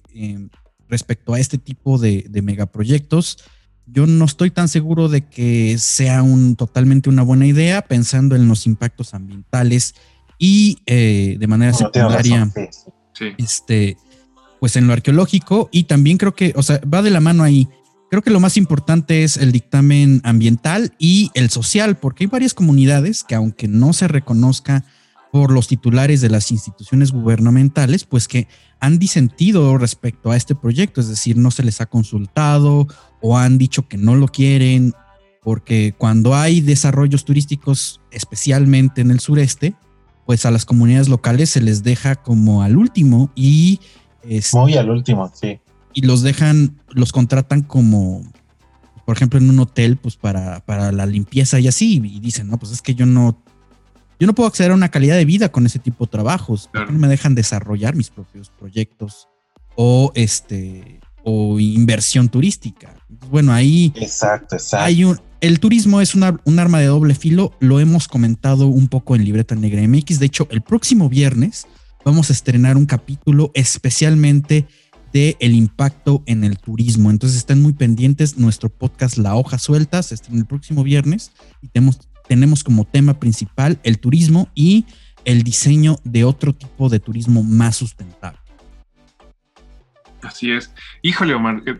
respecto 0.89 1.35
a 1.35 1.41
este 1.41 1.59
tipo 1.59 1.99
de, 1.99 2.25
de 2.31 2.41
megaproyectos. 2.41 3.37
Yo 3.85 4.07
no 4.07 4.27
estoy 4.27 4.53
tan 4.53 4.69
seguro 4.69 5.09
de 5.09 5.27
que 5.27 5.77
sea 5.79 6.23
un, 6.23 6.55
totalmente 6.55 7.09
una 7.09 7.23
buena 7.25 7.49
idea 7.49 7.83
pensando 7.83 8.37
en 8.37 8.47
los 8.47 8.65
impactos 8.65 9.13
ambientales 9.13 9.97
y 10.39 10.79
eh, 10.87 11.37
de 11.41 11.47
manera 11.49 11.73
secundaria, 11.73 12.49
este, 13.39 13.97
pues 14.61 14.77
en 14.77 14.87
lo 14.87 14.93
arqueológico 14.93 15.69
y 15.73 15.83
también 15.83 16.17
creo 16.17 16.37
que, 16.37 16.53
o 16.55 16.63
sea, 16.63 16.81
va 16.83 17.03
de 17.03 17.11
la 17.11 17.19
mano 17.19 17.43
ahí. 17.43 17.67
Creo 18.09 18.23
que 18.23 18.31
lo 18.31 18.39
más 18.39 18.57
importante 18.57 19.25
es 19.25 19.37
el 19.37 19.51
dictamen 19.51 20.21
ambiental 20.23 20.95
y 20.97 21.33
el 21.35 21.51
social, 21.51 21.97
porque 21.97 22.23
hay 22.23 22.29
varias 22.29 22.55
comunidades 22.55 23.25
que 23.25 23.35
aunque 23.35 23.67
no 23.67 23.93
se 23.95 24.07
reconozca 24.07 24.85
por 25.33 25.53
los 25.53 25.69
titulares 25.69 26.21
de 26.21 26.31
las 26.31 26.51
instituciones 26.51 27.13
gubernamentales, 27.13 28.05
pues 28.05 28.29
que 28.29 28.49
han 28.81 28.99
disentido 28.99 29.77
respecto 29.79 30.31
a 30.31 30.37
este 30.37 30.55
proyecto, 30.55 31.01
es 31.01 31.09
decir, 31.09 31.37
no 31.37 31.51
se 31.51 31.63
les 31.63 31.81
ha 31.81 31.87
consultado 31.87 32.87
o 33.21 33.37
han 33.37 33.59
dicho 33.59 33.89
que 33.89 33.97
no 33.97 34.15
lo 34.15 34.29
quieren, 34.29 34.95
porque 35.43 35.95
cuando 35.97 36.35
hay 36.35 36.61
desarrollos 36.61 37.25
turísticos, 37.25 38.01
especialmente 38.11 39.01
en 39.01 39.11
el 39.11 39.21
sureste, 39.21 39.75
pues 40.27 40.45
a 40.47 40.51
las 40.51 40.65
comunidades 40.65 41.09
locales 41.09 41.51
se 41.51 41.61
les 41.61 41.83
deja 41.83 42.17
como 42.17 42.63
al 42.63 42.77
último 42.77 43.31
y... 43.35 43.81
Este, 44.23 44.57
Muy 44.59 44.77
al 44.77 44.91
último, 44.91 45.31
sí. 45.35 45.59
Y 45.95 46.03
los 46.03 46.23
dejan, 46.23 46.79
los 46.91 47.13
contratan 47.13 47.63
como, 47.63 48.23
por 49.07 49.17
ejemplo, 49.17 49.39
en 49.39 49.49
un 49.49 49.59
hotel, 49.59 49.97
pues 49.97 50.17
para, 50.17 50.61
para 50.61 50.93
la 50.93 51.07
limpieza 51.07 51.59
y 51.61 51.67
así, 51.67 51.97
y 52.05 52.21
dicen, 52.21 52.49
no, 52.49 52.59
pues 52.59 52.73
es 52.73 52.83
que 52.83 52.95
yo 52.95 53.07
no 53.07 53.43
yo 54.19 54.27
no 54.27 54.35
puedo 54.35 54.49
acceder 54.49 54.73
a 54.73 54.75
una 54.75 54.91
calidad 54.91 55.17
de 55.17 55.25
vida 55.25 55.51
con 55.51 55.67
ese 55.67 55.79
tipo 55.79 56.05
de 56.05 56.11
trabajos. 56.11 56.71
no 56.73 56.99
me 56.99 57.09
dejan 57.09 57.35
desarrollar 57.35 57.95
mis 57.95 58.11
propios 58.11 58.51
proyectos 58.51 59.29
o 59.77 60.13
este 60.15 61.01
o 61.25 61.61
inversión 61.61 62.29
turística? 62.29 62.95
Bueno, 63.31 63.53
ahí 63.53 63.93
exacto, 63.97 64.57
exacto. 64.57 64.85
hay 64.85 65.05
un 65.05 65.21
el 65.41 65.61
turismo 65.61 66.01
es 66.01 66.15
una, 66.15 66.41
un 66.45 66.59
arma 66.59 66.81
de 66.81 66.87
doble 66.87 67.15
filo, 67.15 67.53
lo 67.61 67.79
hemos 67.79 68.09
comentado 68.09 68.67
un 68.67 68.89
poco 68.89 69.15
en 69.15 69.25
Libreta 69.25 69.55
Negra 69.55 69.87
MX. 69.87 70.19
De 70.19 70.27
hecho, 70.27 70.49
el 70.51 70.63
próximo 70.63 71.09
viernes 71.09 71.67
vamos 72.05 72.31
a 72.31 72.33
estrenar 72.33 72.77
un 72.77 72.87
capítulo 72.87 73.53
especialmente 73.55 74.67
de 75.13 75.37
el 75.39 75.55
impacto 75.55 76.23
en 76.27 76.43
el 76.43 76.59
turismo. 76.59 77.11
Entonces 77.11 77.39
estén 77.39 77.63
muy 77.63 77.73
pendientes. 77.73 78.37
Nuestro 78.37 78.69
podcast 78.69 79.17
La 79.17 79.37
Hoja 79.37 79.59
Suelta 79.59 80.03
se 80.03 80.17
estrena 80.17 80.41
el 80.41 80.47
próximo 80.47 80.83
viernes 80.83 81.31
y 81.63 81.69
tenemos 81.69 82.08
tenemos 82.29 82.63
como 82.63 82.85
tema 82.85 83.19
principal 83.19 83.79
el 83.83 83.99
turismo 83.99 84.49
y 84.55 84.87
el 85.25 85.43
diseño 85.43 85.97
de 86.05 86.25
otro 86.25 86.53
tipo 86.53 86.89
de 86.89 87.01
turismo 87.01 87.43
más 87.43 87.77
sustentable. 87.77 88.39
Así 90.23 90.51
es. 90.51 90.73
Híjole, 91.03 91.35
Omar, 91.35 91.63
eh, 91.67 91.77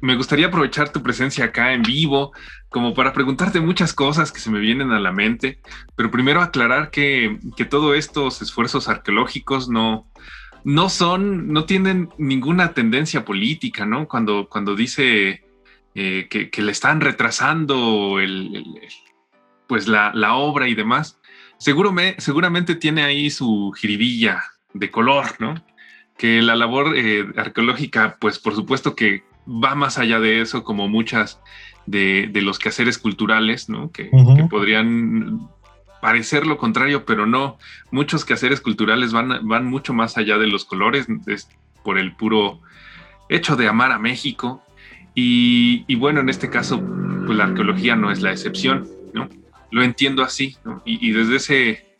me 0.00 0.16
gustaría 0.16 0.46
aprovechar 0.46 0.90
tu 0.90 1.02
presencia 1.02 1.46
acá 1.46 1.72
en 1.72 1.82
vivo 1.82 2.32
como 2.68 2.94
para 2.94 3.12
preguntarte 3.12 3.60
muchas 3.60 3.92
cosas 3.92 4.30
que 4.30 4.40
se 4.40 4.50
me 4.50 4.60
vienen 4.60 4.92
a 4.92 5.00
la 5.00 5.12
mente, 5.12 5.60
pero 5.96 6.10
primero 6.10 6.42
aclarar 6.42 6.90
que, 6.90 7.38
que 7.56 7.64
todos 7.64 7.96
estos 7.96 8.42
esfuerzos 8.42 8.88
arqueológicos 8.88 9.68
no, 9.68 10.06
no 10.64 10.88
son, 10.90 11.52
no 11.52 11.64
tienen 11.64 12.10
ninguna 12.18 12.74
tendencia 12.74 13.24
política, 13.24 13.86
¿no? 13.86 14.06
Cuando, 14.06 14.48
cuando 14.48 14.74
dice 14.76 15.44
eh, 15.94 16.28
que, 16.28 16.62
le 16.62 16.72
están 16.72 17.00
retrasando 17.00 18.20
el, 18.20 18.64
pues 19.68 19.86
la, 19.86 20.34
obra 20.34 20.66
y 20.66 20.74
demás, 20.74 21.20
seguro 21.58 21.92
me, 21.92 22.16
seguramente 22.18 22.74
tiene 22.74 23.04
ahí 23.04 23.30
su 23.30 23.72
jiribilla 23.76 24.42
de 24.72 24.90
color, 24.90 25.26
¿no? 25.38 25.62
Que 26.16 26.42
la 26.42 26.56
labor 26.56 26.96
eh, 26.96 27.26
arqueológica, 27.36 28.16
pues 28.18 28.40
por 28.40 28.54
supuesto 28.54 28.96
que 28.96 29.22
va 29.46 29.74
más 29.74 29.98
allá 29.98 30.18
de 30.18 30.40
eso, 30.40 30.64
como 30.64 30.88
muchas 30.88 31.40
de, 31.86 32.30
los 32.34 32.58
quehaceres 32.58 32.98
culturales, 32.98 33.68
¿no? 33.68 33.92
Que, 33.92 34.10
podrían 34.50 35.48
parecer 36.00 36.46
lo 36.46 36.56
contrario, 36.56 37.04
pero 37.04 37.26
no. 37.26 37.58
Muchos 37.90 38.24
quehaceres 38.24 38.60
culturales 38.60 39.12
van, 39.12 39.46
van 39.46 39.66
mucho 39.66 39.92
más 39.92 40.16
allá 40.16 40.38
de 40.38 40.46
los 40.46 40.64
colores, 40.64 41.06
es 41.26 41.48
por 41.84 41.98
el 41.98 42.16
puro 42.16 42.60
hecho 43.28 43.54
de 43.56 43.68
amar 43.68 43.92
a 43.92 43.98
México. 43.98 44.62
Y, 45.14 45.84
y 45.88 45.94
bueno, 45.96 46.20
en 46.20 46.28
este 46.28 46.48
caso, 46.48 46.82
pues 47.26 47.36
la 47.36 47.44
arqueología 47.44 47.96
no 47.96 48.10
es 48.10 48.22
la 48.22 48.32
excepción, 48.32 48.88
¿no? 49.12 49.28
Lo 49.70 49.82
entiendo 49.82 50.22
así, 50.22 50.56
y, 50.84 51.12
desde, 51.12 51.36
ese, 51.36 51.96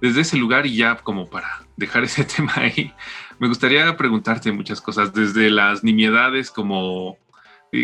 desde 0.00 0.20
ese 0.22 0.36
lugar 0.36 0.66
y 0.66 0.76
ya 0.76 0.96
como 0.96 1.28
para 1.28 1.62
dejar 1.76 2.04
ese 2.04 2.24
tema 2.24 2.52
ahí, 2.56 2.92
me 3.38 3.48
gustaría 3.48 3.96
preguntarte 3.96 4.52
muchas 4.52 4.80
cosas, 4.80 5.12
desde 5.12 5.50
las 5.50 5.82
nimiedades, 5.82 6.50
como 6.50 7.18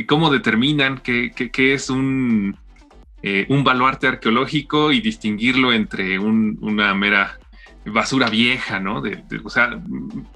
cómo 0.06 0.30
determinan 0.30 0.98
qué, 0.98 1.32
es 1.56 1.90
un, 1.90 2.56
eh, 3.22 3.46
un 3.48 3.62
baluarte 3.62 4.08
arqueológico 4.08 4.92
y 4.92 5.00
distinguirlo 5.00 5.72
entre 5.72 6.18
una 6.18 6.92
mera 6.94 7.38
basura 7.84 8.28
vieja, 8.28 8.80
¿no? 8.80 9.02
o 9.44 9.50
sea, 9.50 9.80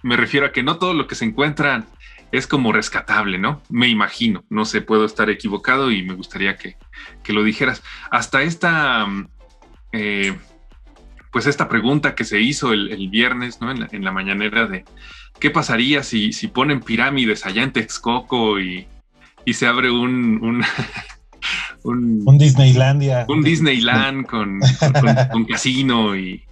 me 0.02 0.16
refiero 0.16 0.47
a 0.47 0.52
que 0.52 0.62
no 0.62 0.78
todo 0.78 0.94
lo 0.94 1.06
que 1.06 1.16
se 1.16 1.25
encuentra 1.25 1.85
es 2.33 2.47
como 2.47 2.73
rescatable, 2.73 3.39
¿no? 3.39 3.63
Me 3.69 3.89
imagino, 3.89 4.45
no 4.51 4.65
sé, 4.65 4.83
puedo 4.83 5.05
estar 5.05 5.31
equivocado 5.31 5.91
y 5.91 6.03
me 6.03 6.15
gustaría 6.15 6.57
que, 6.57 6.77
lo 7.33 7.43
dijeras. 7.43 7.83
Hasta 8.11 8.43
esta, 8.43 9.07
mm, 9.07 9.29
eh, 9.93 10.37
pues 11.33 11.47
esta 11.47 11.69
pregunta 11.69 12.15
que 12.15 12.25
se 12.25 12.41
hizo 12.41 12.73
el, 12.73 13.09
viernes, 13.09 13.61
¿no? 13.61 13.71
En 13.71 14.05
la, 14.05 14.13
mañanera 14.13 14.67
de 14.67 14.85
qué 15.39 15.51
pasaría 15.51 16.03
si, 16.03 16.33
si 16.33 16.49
ponen 16.49 16.81
pirámides 16.81 17.47
allá 17.47 17.63
en 17.63 17.73
Texcoco 17.73 18.61
y, 18.61 18.87
se 19.53 19.67
abre 19.67 19.91
un, 19.93 20.63
un, 21.83 22.39
Disneylandia. 22.39 23.27
Un 23.29 23.43
Disneyland 23.43 24.27
con, 24.27 24.61
con, 25.33 25.45
casino 25.45 26.15
y, 26.15 26.45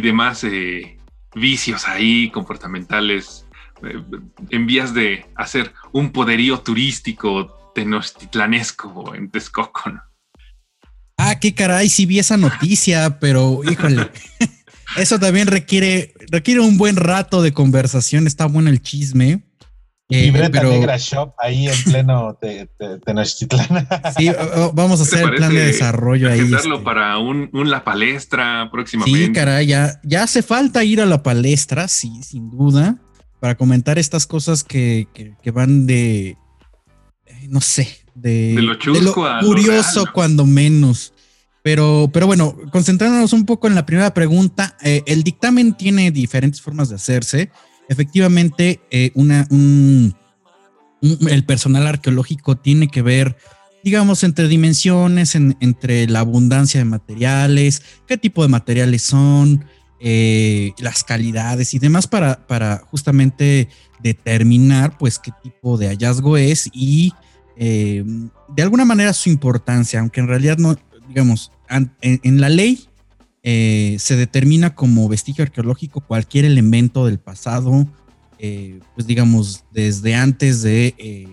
demás 0.00 0.44
eh, 0.44 0.96
vicios 1.34 1.88
ahí 1.88 2.30
comportamentales 2.30 3.46
en 4.50 4.66
vías 4.66 4.94
de 4.94 5.26
hacer 5.36 5.72
un 5.92 6.12
poderío 6.12 6.60
turístico 6.60 7.72
tenostitlanesco 7.74 9.14
en 9.14 9.30
Texcoco. 9.30 9.92
Ah, 11.16 11.38
qué 11.38 11.54
caray, 11.54 11.88
sí 11.88 12.06
vi 12.06 12.18
esa 12.18 12.36
noticia, 12.36 13.18
pero 13.20 13.60
híjole, 13.70 14.08
eso 14.96 15.18
también 15.18 15.48
requiere, 15.48 16.14
requiere 16.30 16.60
un 16.60 16.78
buen 16.78 16.96
rato 16.96 17.42
de 17.42 17.52
conversación, 17.52 18.26
está 18.26 18.46
bueno 18.46 18.70
el 18.70 18.80
chisme. 18.80 19.42
Eh, 20.08 20.22
Libreta 20.22 20.64
Negra 20.64 20.96
Shop 20.96 21.34
ahí 21.38 21.68
en 21.68 21.84
pleno 21.84 22.36
Tenochtitlán. 23.04 23.86
Sí, 24.16 24.28
vamos 24.72 24.98
a 24.98 25.02
hacer 25.04 25.22
el 25.22 25.34
plan 25.36 25.54
de 25.54 25.66
desarrollo 25.66 26.28
ahí. 26.28 26.40
Este. 26.40 26.78
para 26.82 27.18
un, 27.18 27.50
La 27.52 27.84
Palestra 27.84 28.68
próximamente. 28.72 29.26
Sí, 29.26 29.32
caray, 29.32 29.66
ya, 29.66 30.00
ya 30.02 30.24
hace 30.24 30.42
falta 30.42 30.82
ir 30.82 31.00
a 31.00 31.06
La 31.06 31.22
Palestra, 31.22 31.86
sí, 31.86 32.10
sin 32.24 32.50
duda 32.50 32.98
para 33.40 33.56
comentar 33.56 33.98
estas 33.98 34.26
cosas 34.26 34.62
que, 34.62 35.08
van 35.52 35.86
de, 35.86 36.28
eh, 36.28 36.36
no 37.48 37.60
sé, 37.60 37.88
de, 38.14 38.54
lo, 38.58 38.78
curioso 39.40 40.04
cuando 40.12 40.46
menos. 40.46 41.14
Pero, 41.62 42.08
pero 42.12 42.26
bueno, 42.26 42.56
concentrándonos 42.70 43.32
un 43.32 43.44
poco 43.44 43.66
en 43.66 43.74
la 43.74 43.84
primera 43.84 44.14
pregunta, 44.14 44.76
eh, 44.82 45.02
el 45.06 45.22
dictamen 45.22 45.74
tiene 45.74 46.10
diferentes 46.10 46.60
formas 46.60 46.88
de 46.88 46.94
hacerse. 46.94 47.50
Efectivamente, 47.88 48.80
eh, 48.90 49.10
una, 49.14 49.46
el 51.00 51.44
personal 51.44 51.86
arqueológico 51.86 52.56
tiene 52.56 52.88
que 52.88 53.02
ver, 53.02 53.36
digamos, 53.82 54.22
entre 54.22 54.48
dimensiones, 54.48 55.34
entre 55.34 56.06
la 56.08 56.20
abundancia 56.20 56.80
de 56.80 56.84
materiales, 56.84 57.82
qué 58.06 58.16
tipo 58.16 58.42
de 58.42 58.48
materiales 58.48 59.02
son, 59.02 59.64
eh, 60.00 60.72
las 60.78 61.04
calidades 61.04 61.74
y 61.74 61.78
demás 61.78 62.06
para, 62.06 62.46
para 62.46 62.78
justamente 62.90 63.68
determinar, 64.02 64.96
pues, 64.98 65.18
qué 65.18 65.32
tipo 65.42 65.76
de 65.76 65.88
hallazgo 65.88 66.36
es 66.36 66.70
y 66.72 67.12
de 67.60 68.62
alguna 68.62 68.86
manera 68.86 69.12
su 69.12 69.28
importancia, 69.28 70.00
aunque 70.00 70.20
en 70.20 70.28
realidad 70.28 70.56
no, 70.56 70.78
digamos, 71.08 71.52
en, 72.00 72.40
la 72.40 72.48
ley 72.48 72.86
eh, 73.42 73.96
se 73.98 74.16
determina 74.16 74.74
como 74.74 75.08
vestigio 75.08 75.44
arqueológico 75.44 76.00
cualquier 76.00 76.44
elemento 76.44 77.06
del 77.06 77.18
pasado, 77.18 77.86
eh, 78.38 78.80
pues 78.94 79.06
digamos, 79.06 79.64
desde 79.72 80.14
antes 80.14 80.62
de, 80.62 80.94
eh, 80.98 81.28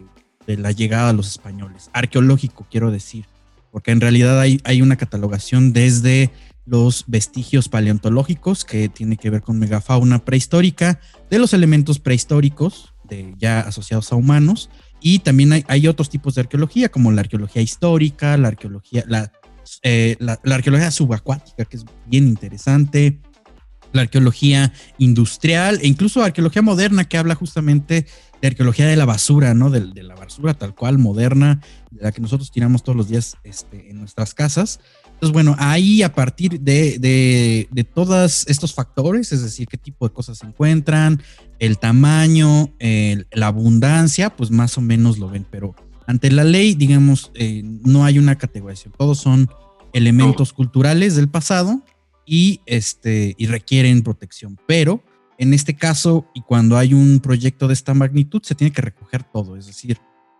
de, 0.45 0.57
la 0.57 0.71
llegada 0.71 1.07
de 1.07 1.13
los 1.13 1.29
españoles. 1.29 1.89
Arqueológico, 1.93 2.67
quiero 2.69 2.91
decir, 2.91 3.25
porque 3.71 3.91
en 3.91 4.01
realidad 4.01 4.39
hay, 4.39 4.59
hay 4.63 4.81
una 4.81 4.95
catalogación 4.95 5.73
desde 5.73 6.31
los 6.67 7.05
vestigios 7.07 7.69
paleontológicos, 7.69 8.65
que 8.65 8.89
tiene 8.89 9.15
que 9.15 9.29
ver 9.29 9.41
con 9.41 9.57
megafauna 9.57 10.25
prehistórica, 10.25 10.99
de 11.29 11.39
los 11.39 11.53
elementos 11.53 11.99
prehistóricos, 11.99 12.93
ya 13.37 13.61
asociados 13.61 14.11
a 14.11 14.15
humanos, 14.15 14.69
y 14.99 15.19
también 15.19 15.63
hay, 15.67 15.87
otros 15.87 16.09
tipos 16.09 16.35
de 16.35 16.41
arqueología, 16.41 16.89
como 16.89 17.11
la 17.11 17.21
arqueología 17.21 17.61
histórica, 17.61 18.35
la 18.35 18.49
arqueología, 18.49 19.05
eh, 19.83 20.17
la, 20.19 20.39
arqueología 20.43 20.91
subacuática, 20.91 21.63
que 21.65 21.77
es 21.77 21.85
bien 22.05 22.27
interesante, 22.27 23.21
la 23.93 24.01
arqueología 24.01 24.73
industrial 24.97 25.79
e 25.81 25.87
incluso 25.87 26.21
arqueología 26.21 26.61
moderna, 26.61 27.05
que 27.05 27.17
habla 27.17 27.35
justamente 27.35 28.07
de 28.41 28.47
arqueología 28.47 28.87
de 28.87 28.97
la 28.97 29.05
basura, 29.05 29.53
¿no? 29.53 29.69
De, 29.69 30.03
la 30.03 30.15
basura 30.15 30.53
tal 30.53 30.75
cual, 30.75 30.97
moderna, 30.97 31.61
de 31.91 32.01
la 32.01 32.11
que 32.11 32.21
nosotros 32.21 32.51
tiramos 32.51 32.83
todos 32.83 32.97
los 32.97 33.07
días 33.07 33.37
este, 33.43 33.89
en 33.89 33.99
nuestras 33.99 34.33
casas. 34.33 34.81
Entonces, 35.17 35.33
bueno, 35.33 35.55
ahí 35.57 36.03
a 36.03 36.13
partir 36.13 36.59
de, 36.59 36.99
de, 36.99 37.83
todos 37.83 38.45
estos 38.47 38.73
factores, 38.75 39.31
es 39.31 39.41
decir, 39.41 39.67
qué 39.67 39.77
tipo 39.77 40.07
de 40.07 40.13
cosas 40.13 40.37
se 40.37 40.45
encuentran, 40.45 41.23
el 41.57 41.79
tamaño, 41.79 42.71
la 43.31 43.47
abundancia, 43.47 44.35
pues 44.35 44.51
más 44.51 44.77
o 44.77 44.81
menos 44.81 45.17
lo 45.17 45.27
ven, 45.27 45.43
pero 45.49 45.73
ante 46.07 46.31
la 46.31 46.45
ley, 46.45 46.73
digamos, 46.73 47.31
eh, 47.35 47.61
no 47.63 48.05
hay 48.05 48.17
una 48.17 48.37
categorización, 48.37 48.93
todos 48.97 49.19
son 49.19 49.49
elementos 49.91 50.53
culturales 50.53 51.17
del 51.17 51.27
pasado 51.27 51.83
y, 52.25 52.61
este, 52.65 53.35
y 53.37 53.47
requieren 53.47 54.01
protección. 54.01 54.57
Pero 54.65 55.03
en 55.37 55.53
este 55.53 55.75
caso, 55.75 56.25
y 56.33 56.41
cuando 56.41 56.77
hay 56.77 56.93
un 56.93 57.19
proyecto 57.19 57.67
de 57.67 57.73
esta 57.73 57.93
magnitud, 57.93 58.41
se 58.41 58.55
tiene 58.55 58.71
que 58.71 58.81
recoger 58.81 59.23
todo, 59.23 59.57
es 59.57 59.67
decir, 59.67 59.97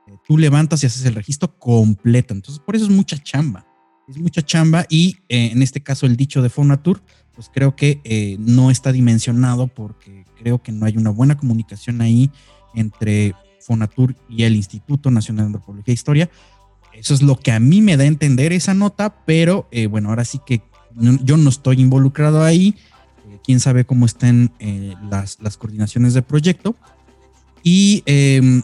eh, 0.07 0.13
tú 0.25 0.38
levantas 0.38 0.81
y 0.84 0.86
haces 0.86 1.05
el 1.05 1.15
registro 1.15 1.53
completo. 1.60 2.34
Entonces, 2.34 2.63
por 2.65 2.77
eso 2.77 2.86
es 2.86 2.91
mucha 2.91 3.17
chamba, 3.22 3.66
es 4.07 4.17
mucha 4.17 4.41
chamba 4.41 4.85
y 4.89 5.17
eh, 5.29 5.49
en 5.51 5.61
este 5.61 5.81
caso 5.81 6.05
el 6.05 6.15
dicho 6.15 6.41
de 6.41 6.49
Fonatur, 6.49 7.01
pues 7.35 7.49
creo 7.53 7.75
que 7.75 8.37
no 8.39 8.71
está 8.71 8.91
dimensionado 8.91 9.67
porque 9.67 10.25
creo 10.39 10.61
que 10.61 10.71
no 10.71 10.87
hay 10.87 10.97
una 10.97 11.11
buena 11.11 11.37
comunicación 11.37 12.01
ahí 12.01 12.31
entre 12.73 13.35
Fonatur 13.67 14.15
y 14.29 14.43
el 14.43 14.55
Instituto 14.55 15.11
Nacional 15.11 15.43
de 15.43 15.47
Antropología 15.47 15.91
e 15.91 15.93
Historia. 15.93 16.29
Eso 16.93 17.13
es 17.13 17.21
lo 17.21 17.35
que 17.35 17.51
a 17.51 17.59
mí 17.59 17.81
me 17.81 17.95
da 17.95 18.05
a 18.05 18.07
entender 18.07 18.53
esa 18.53 18.73
nota, 18.73 19.23
pero 19.25 19.67
eh, 19.71 19.85
bueno, 19.85 20.09
ahora 20.09 20.25
sí 20.25 20.39
que 20.45 20.61
yo 20.95 21.37
no 21.37 21.49
estoy 21.49 21.79
involucrado 21.79 22.43
ahí. 22.43 22.75
Eh, 23.29 23.37
quién 23.43 23.59
sabe 23.59 23.85
cómo 23.85 24.07
estén 24.07 24.51
eh, 24.59 24.95
las, 25.11 25.39
las, 25.41 25.57
coordinaciones 25.57 26.15
de 26.15 26.23
proyecto. 26.23 26.75
Y, 27.61 28.01
em, 28.07 28.63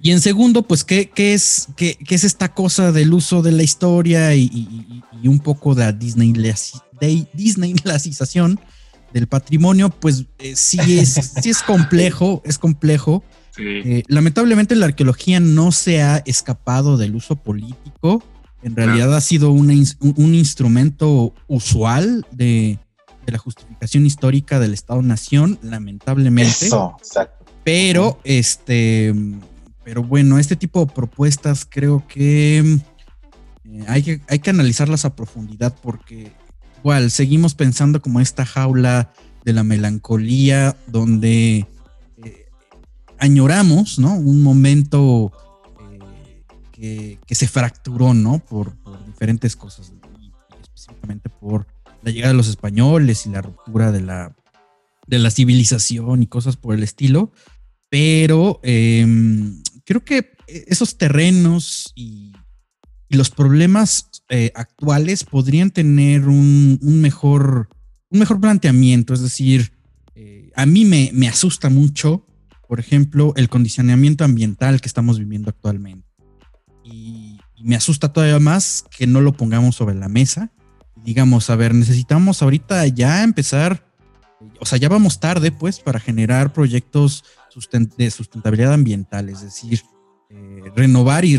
y 0.00 0.10
en 0.10 0.20
segundo, 0.20 0.62
pues, 0.62 0.84
¿qué, 0.84 1.10
qué 1.10 1.34
es, 1.34 1.68
qué, 1.76 1.96
qué, 1.96 2.14
es 2.14 2.24
esta 2.24 2.52
cosa 2.52 2.92
del 2.92 3.12
uso 3.14 3.42
de 3.42 3.52
la 3.52 3.62
historia 3.62 4.34
y, 4.34 4.44
y, 5.22 5.28
un 5.28 5.40
poco 5.40 5.74
de 5.74 5.84
la 5.84 5.92
Disney, 5.92 6.32
de 6.32 7.26
Disneyización 7.32 8.60
del 9.12 9.26
patrimonio? 9.26 9.90
Pues 9.90 10.24
sí, 10.54 10.78
es, 10.98 11.32
sí 11.42 11.50
es 11.50 11.62
complejo, 11.62 12.42
es 12.44 12.58
complejo. 12.58 13.24
Eh, 13.58 14.02
lamentablemente 14.08 14.76
la 14.76 14.86
arqueología 14.86 15.40
no 15.40 15.72
se 15.72 16.02
ha 16.02 16.18
escapado 16.18 16.96
del 16.96 17.14
uso 17.14 17.36
político. 17.36 18.22
En 18.62 18.74
realidad 18.74 19.14
ha 19.14 19.20
sido 19.20 19.50
un, 19.50 19.70
instrumento 19.70 21.34
usual 21.46 22.26
de, 22.32 22.78
la 23.26 23.38
justificación 23.38 24.06
histórica 24.06 24.58
del 24.58 24.74
Estado-Nación, 24.74 25.58
lamentablemente. 25.62 26.68
Pero, 27.64 28.20
este, 28.24 29.14
pero 29.86 30.02
bueno, 30.02 30.40
este 30.40 30.56
tipo 30.56 30.84
de 30.84 30.92
propuestas 30.92 31.64
creo 31.64 32.04
que, 32.08 32.58
eh, 32.58 33.84
hay 33.86 34.02
que 34.02 34.20
hay 34.26 34.40
que 34.40 34.50
analizarlas 34.50 35.04
a 35.04 35.14
profundidad 35.14 35.76
porque 35.80 36.32
igual 36.80 37.12
seguimos 37.12 37.54
pensando 37.54 38.02
como 38.02 38.18
esta 38.18 38.44
jaula 38.44 39.12
de 39.44 39.52
la 39.52 39.62
melancolía 39.62 40.76
donde 40.88 41.68
añoramos, 43.18 44.00
¿no? 44.00 44.16
Un 44.16 44.42
momento 44.42 45.30
eh, 46.78 47.18
que, 47.24 47.34
se 47.36 47.46
fracturó, 47.46 48.12
¿no? 48.12 48.40
Por, 48.40 48.74
diferentes 49.06 49.54
cosas, 49.54 49.92
específicamente 50.62 51.30
por 51.30 51.66
la 52.02 52.10
llegada 52.10 52.32
de 52.32 52.36
los 52.36 52.48
españoles 52.48 53.24
y 53.26 53.30
la 53.30 53.40
ruptura 53.40 53.92
de 53.92 54.02
la, 54.02 54.36
de 55.06 55.20
la 55.20 55.30
civilización 55.30 56.24
y 56.24 56.26
cosas 56.26 56.56
por 56.56 56.74
el 56.74 56.82
estilo. 56.82 57.30
Pero 57.88 58.58
em, 58.62 59.62
creo 59.86 60.04
que 60.04 60.32
esos 60.46 60.98
terrenos 60.98 61.92
y, 61.94 62.32
los 63.08 63.30
problemas 63.30 64.10
eh, 64.28 64.50
actuales 64.56 65.22
podrían 65.22 65.70
tener 65.70 66.26
un, 66.26 66.80
mejor, 66.82 67.68
un 68.10 68.18
mejor 68.18 68.40
planteamiento. 68.40 69.14
Es 69.14 69.22
decir, 69.22 69.72
eh, 70.16 70.50
a 70.56 70.66
mí 70.66 70.84
me, 70.84 71.10
me 71.14 71.28
asusta 71.28 71.70
mucho 71.70 72.26
por 72.66 72.80
ejemplo, 72.80 73.32
el 73.36 73.48
condicionamiento 73.48 74.24
ambiental 74.24 74.80
que 74.80 74.88
estamos 74.88 75.18
viviendo 75.18 75.50
actualmente. 75.50 76.06
Y, 76.84 77.38
me 77.62 77.74
asusta 77.74 78.12
todavía 78.12 78.38
más 78.38 78.84
que 78.96 79.06
no 79.06 79.20
lo 79.20 79.32
pongamos 79.32 79.74
sobre 79.74 79.94
la 79.96 80.08
mesa. 80.08 80.52
Digamos, 80.94 81.50
a 81.50 81.56
ver, 81.56 81.74
necesitamos 81.74 82.42
ahorita 82.42 82.86
ya 82.88 83.24
empezar, 83.24 83.85
o 84.60 84.66
sea, 84.66 84.78
ya 84.78 84.88
vamos 84.88 85.20
tarde 85.20 85.52
pues 85.52 85.80
para 85.80 86.00
generar 86.00 86.52
proyectos 86.52 87.24
de 87.96 88.10
sustentabilidad 88.10 88.74
ambiental, 88.74 89.28
es 89.28 89.40
decir, 89.40 89.82
eh, 90.28 90.62
renovar 90.74 91.24
y, 91.24 91.38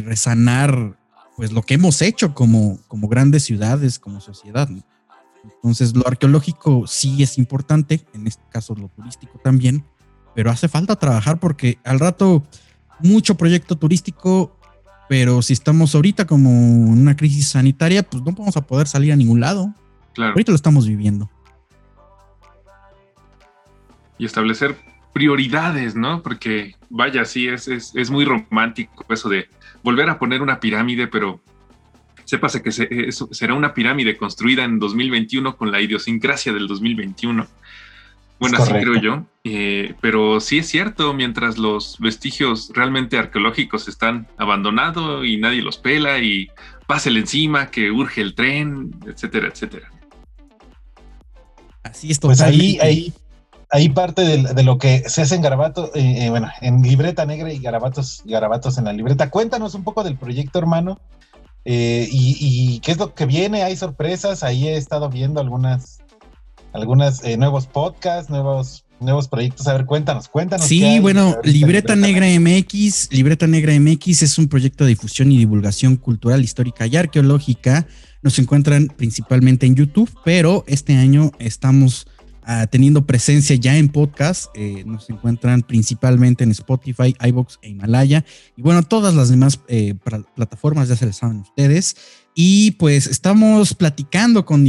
resanar 0.00 0.98
pues 1.36 1.52
lo 1.52 1.62
que 1.62 1.74
hemos 1.74 2.00
hecho 2.02 2.34
como, 2.34 2.78
como 2.88 3.08
grandes 3.08 3.44
ciudades, 3.44 3.98
como 3.98 4.20
sociedad. 4.20 4.68
Entonces, 5.44 5.94
lo 5.94 6.06
arqueológico 6.06 6.86
sí 6.86 7.22
es 7.22 7.36
importante, 7.36 8.00
en 8.14 8.26
este 8.26 8.42
caso 8.50 8.74
lo 8.74 8.88
turístico 8.88 9.38
también, 9.42 9.84
pero 10.34 10.50
hace 10.50 10.68
falta 10.68 10.96
trabajar 10.96 11.38
porque 11.38 11.78
al 11.84 12.00
rato 12.00 12.44
mucho 13.00 13.36
proyecto 13.36 13.76
turístico, 13.76 14.56
pero 15.08 15.42
si 15.42 15.52
estamos 15.52 15.94
ahorita 15.94 16.26
como 16.26 16.48
en 16.48 17.00
una 17.00 17.16
crisis 17.16 17.48
sanitaria, 17.48 18.02
pues 18.02 18.22
no 18.22 18.32
vamos 18.32 18.56
a 18.56 18.62
poder 18.62 18.86
salir 18.86 19.12
a 19.12 19.16
ningún 19.16 19.40
lado. 19.40 19.74
Claro. 20.14 20.32
Ahorita 20.32 20.52
lo 20.52 20.56
estamos 20.56 20.86
viviendo. 20.86 21.28
Y 24.22 24.24
establecer 24.24 24.76
prioridades, 25.12 25.96
¿no? 25.96 26.22
Porque 26.22 26.76
vaya, 26.90 27.24
sí, 27.24 27.48
es, 27.48 27.66
es, 27.66 28.08
muy 28.08 28.24
romántico 28.24 29.04
eso 29.08 29.28
de 29.28 29.48
volver 29.82 30.08
a 30.08 30.20
poner 30.20 30.42
una 30.42 30.60
pirámide, 30.60 31.08
pero 31.08 31.42
sépase 32.24 32.62
que 32.62 32.70
eso 33.08 33.28
será 33.32 33.54
una 33.54 33.74
pirámide 33.74 34.16
construida 34.16 34.62
en 34.62 34.78
2021 34.78 35.56
con 35.56 35.72
la 35.72 35.80
idiosincrasia 35.80 36.52
del 36.52 36.68
2021. 36.68 37.48
Bueno, 38.38 38.58
así 38.58 38.70
creo 38.70 39.00
yo. 39.00 39.26
Eh, 39.42 39.96
pero 40.00 40.38
sí 40.38 40.58
es 40.58 40.68
cierto, 40.68 41.14
mientras 41.14 41.58
los 41.58 41.98
vestigios 41.98 42.70
realmente 42.72 43.18
arqueológicos 43.18 43.88
están 43.88 44.28
abandonados 44.36 45.26
y 45.26 45.36
nadie 45.36 45.62
los 45.62 45.78
pela 45.78 46.20
y 46.20 46.48
pásele 46.86 47.18
encima, 47.18 47.72
que 47.72 47.90
urge 47.90 48.20
el 48.20 48.36
tren, 48.36 48.94
etcétera, 49.04 49.48
etcétera. 49.48 49.90
Así 51.82 52.12
es, 52.12 52.20
Pues 52.20 52.40
ahí, 52.40 52.78
ahí, 52.80 53.12
ahí 53.72 53.88
parte 53.88 54.22
de, 54.22 54.62
lo 54.62 54.78
que 54.78 55.02
se 55.08 55.22
hace 55.22 55.34
en 55.34 55.42
Garabato, 55.42 55.90
eh, 55.94 56.26
eh, 56.26 56.30
bueno, 56.30 56.48
en 56.60 56.82
libreta 56.82 57.26
negra 57.26 57.52
y 57.52 57.58
garabatos, 57.58 58.22
garabatos 58.24 58.78
en 58.78 58.84
la 58.84 58.92
libreta. 58.92 59.30
Cuéntanos 59.30 59.74
un 59.74 59.82
poco 59.82 60.04
del 60.04 60.16
proyecto, 60.16 60.58
hermano. 60.58 61.00
y, 61.64 62.36
y, 62.38 62.80
qué 62.80 62.92
es 62.92 62.98
lo 62.98 63.14
que 63.14 63.26
viene, 63.26 63.62
hay 63.62 63.76
sorpresas, 63.76 64.42
ahí 64.42 64.68
he 64.68 64.76
estado 64.76 65.08
viendo 65.08 65.40
algunas 65.40 66.02
algunos 66.72 67.22
eh, 67.24 67.36
nuevos 67.36 67.66
podcasts, 67.66 68.30
nuevos 68.30 68.84
nuevos 69.00 69.26
proyectos. 69.26 69.66
A 69.66 69.72
ver, 69.72 69.84
cuéntanos, 69.84 70.28
cuéntanos. 70.28 70.66
Sí, 70.66 71.00
bueno, 71.00 71.36
Libreta, 71.42 71.96
Negra 71.96 72.26
MX, 72.38 73.08
Libreta 73.10 73.48
Negra 73.48 73.72
MX 73.78 74.22
es 74.22 74.38
un 74.38 74.46
proyecto 74.46 74.84
de 74.84 74.90
difusión 74.90 75.32
y 75.32 75.38
divulgación 75.38 75.96
cultural, 75.96 76.42
histórica 76.44 76.86
y 76.86 76.96
arqueológica 76.96 77.86
nos 78.22 78.38
encuentran 78.38 78.86
principalmente 78.96 79.66
en 79.66 79.74
YouTube, 79.74 80.08
pero 80.24 80.62
este 80.68 80.96
año 80.96 81.32
estamos 81.40 82.06
ah, 82.44 82.66
teniendo 82.66 83.06
presencia 83.06 83.56
ya 83.56 83.76
en 83.76 83.88
podcast. 83.88 84.46
Eh, 84.54 84.84
nos 84.86 85.08
encuentran 85.10 85.62
principalmente 85.62 86.44
en 86.44 86.50
Spotify, 86.50 87.14
iBox 87.20 87.58
e 87.62 87.70
Himalaya. 87.70 88.24
Y 88.56 88.62
bueno, 88.62 88.82
todas 88.82 89.14
las 89.14 89.28
demás 89.28 89.60
eh, 89.68 89.94
plataformas 90.34 90.88
ya 90.88 90.96
se 90.96 91.06
les 91.06 91.16
saben 91.16 91.38
ustedes. 91.38 91.96
Y 92.34 92.72
pues 92.72 93.06
estamos 93.06 93.74
platicando 93.74 94.44
con, 94.46 94.66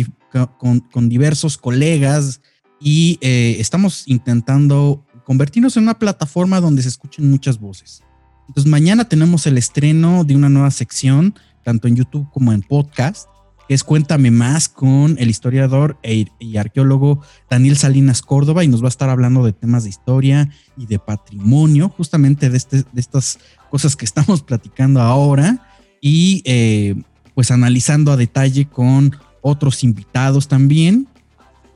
con, 0.91 1.09
diversos 1.09 1.57
colegas 1.57 2.41
y 2.81 3.17
eh, 3.21 3.57
estamos 3.59 4.03
intentando 4.07 5.05
convertirnos 5.23 5.77
en 5.77 5.83
una 5.83 5.97
plataforma 5.97 6.59
donde 6.59 6.81
se 6.81 6.89
escuchen 6.89 7.29
muchas 7.29 7.59
voces. 7.59 8.03
Entonces 8.47 8.69
mañana 8.69 9.07
tenemos 9.07 9.47
el 9.47 9.57
estreno 9.57 10.25
de 10.25 10.35
una 10.35 10.49
nueva 10.49 10.71
sección, 10.71 11.35
tanto 11.63 11.87
en 11.87 11.95
YouTube 11.95 12.29
como 12.31 12.51
en 12.51 12.61
podcast, 12.61 13.27
que 13.73 13.87
Cuéntame 13.87 14.29
más 14.29 14.69
con 14.69 15.15
el 15.17 15.29
historiador 15.29 15.97
e, 16.03 16.25
y 16.39 16.57
arqueólogo 16.57 17.21
Daniel 17.49 17.75
Salinas 17.75 18.21
Córdoba 18.21 18.63
y 18.63 18.67
nos 18.67 18.83
va 18.83 18.87
a 18.87 18.89
estar 18.89 19.09
hablando 19.09 19.43
de 19.43 19.53
temas 19.53 19.83
de 19.83 19.89
historia 19.89 20.49
y 20.77 20.85
de 20.85 20.99
patrimonio, 20.99 21.89
justamente 21.89 22.49
de, 22.51 22.57
este, 22.57 22.83
de 22.83 23.01
estas 23.01 23.39
cosas 23.71 23.95
que 23.95 24.05
estamos 24.05 24.41
platicando 24.43 25.01
ahora 25.01 25.67
y 26.01 26.43
eh, 26.45 26.95
pues 27.33 27.49
analizando 27.49 28.11
a 28.11 28.17
detalle 28.17 28.65
con 28.65 29.15
otros 29.41 29.83
invitados 29.83 30.47
también. 30.47 31.07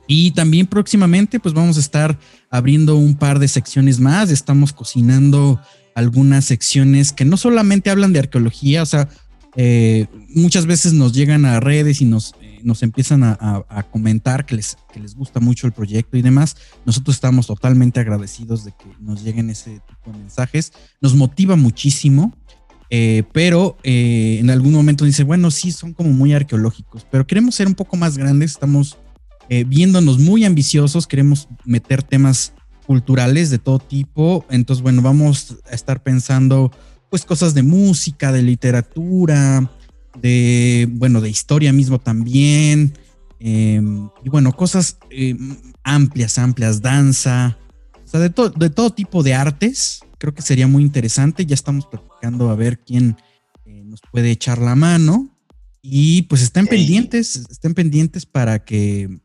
Y 0.06 0.30
también 0.30 0.66
próximamente 0.66 1.40
pues 1.40 1.52
vamos 1.52 1.76
a 1.78 1.80
estar 1.80 2.16
abriendo 2.48 2.96
un 2.96 3.16
par 3.16 3.40
de 3.40 3.48
secciones 3.48 3.98
más, 3.98 4.30
estamos 4.30 4.72
cocinando 4.72 5.60
algunas 5.94 6.44
secciones 6.44 7.12
que 7.12 7.24
no 7.24 7.36
solamente 7.36 7.90
hablan 7.90 8.12
de 8.12 8.20
arqueología, 8.20 8.82
o 8.82 8.86
sea, 8.86 9.08
eh, 9.60 10.06
muchas 10.28 10.66
veces 10.66 10.92
nos 10.92 11.12
llegan 11.12 11.44
a 11.44 11.58
redes 11.58 12.00
y 12.00 12.04
nos, 12.04 12.32
eh, 12.40 12.60
nos 12.62 12.84
empiezan 12.84 13.24
a, 13.24 13.64
comentar 13.90 14.46
que 14.46 14.54
les, 14.54 14.76
que 14.92 15.00
les 15.00 15.16
gusta 15.16 15.40
mucho 15.40 15.66
el 15.66 15.72
proyecto 15.72 16.16
y 16.16 16.22
demás. 16.22 16.56
Nosotros 16.86 17.16
estamos 17.16 17.48
totalmente 17.48 17.98
agradecidos 17.98 18.64
de 18.64 18.70
que 18.70 18.86
nos 19.00 19.24
lleguen 19.24 19.50
ese 19.50 19.80
tipo 19.80 20.12
de 20.12 20.18
mensajes. 20.18 20.72
Nos 21.00 21.16
motiva 21.16 21.56
muchísimo, 21.56 22.32
eh, 22.88 23.24
pero 23.32 23.76
en 23.82 24.48
algún 24.48 24.74
momento 24.74 25.04
dice, 25.04 25.24
bueno, 25.24 25.50
sí, 25.50 25.72
son 25.72 25.92
como 25.92 26.10
muy 26.10 26.32
arqueológicos, 26.34 27.04
pero 27.10 27.26
queremos 27.26 27.56
ser 27.56 27.66
un 27.66 27.74
poco 27.74 27.96
más 27.96 28.16
grandes, 28.16 28.52
estamos 28.52 28.96
viéndonos 29.66 30.20
muy 30.20 30.44
ambiciosos, 30.44 31.08
queremos 31.08 31.48
meter 31.64 32.04
temas 32.04 32.52
culturales 32.86 33.50
de 33.50 33.58
todo 33.58 33.80
tipo. 33.80 34.44
Entonces, 34.50 34.82
bueno, 34.82 35.02
vamos 35.02 35.56
a 35.68 35.74
estar 35.74 36.00
pensando 36.00 36.70
pues 37.10 37.24
cosas 37.24 37.54
de 37.54 37.62
música, 37.62 38.32
de 38.32 38.42
literatura, 38.42 39.70
de, 40.20 40.88
bueno, 40.90 41.20
de 41.20 41.30
historia 41.30 41.72
mismo 41.72 41.98
también. 41.98 42.94
Em, 43.40 44.08
y 44.24 44.28
bueno, 44.28 44.52
cosas 44.52 44.98
em, 45.10 45.56
amplias, 45.84 46.38
amplias, 46.38 46.82
danza, 46.82 47.58
o 48.04 48.08
sea, 48.08 48.20
de, 48.20 48.32
de 48.56 48.70
todo 48.70 48.90
tipo 48.90 49.22
de 49.22 49.34
artes. 49.34 50.00
Creo 50.18 50.34
que 50.34 50.42
sería 50.42 50.66
muy 50.66 50.82
interesante. 50.82 51.46
Ya 51.46 51.54
estamos 51.54 51.86
platicando 51.86 52.50
a 52.50 52.56
ver 52.56 52.80
quién 52.80 53.16
eh, 53.64 53.82
nos 53.84 54.00
puede 54.10 54.30
echar 54.30 54.58
la 54.58 54.74
mano. 54.74 55.34
Y 55.80 56.22
pues 56.22 56.42
estén 56.42 56.66
pendientes, 56.66 57.36
estén 57.48 57.72
pendientes 57.72 58.26
para 58.26 58.64
que 58.64 59.20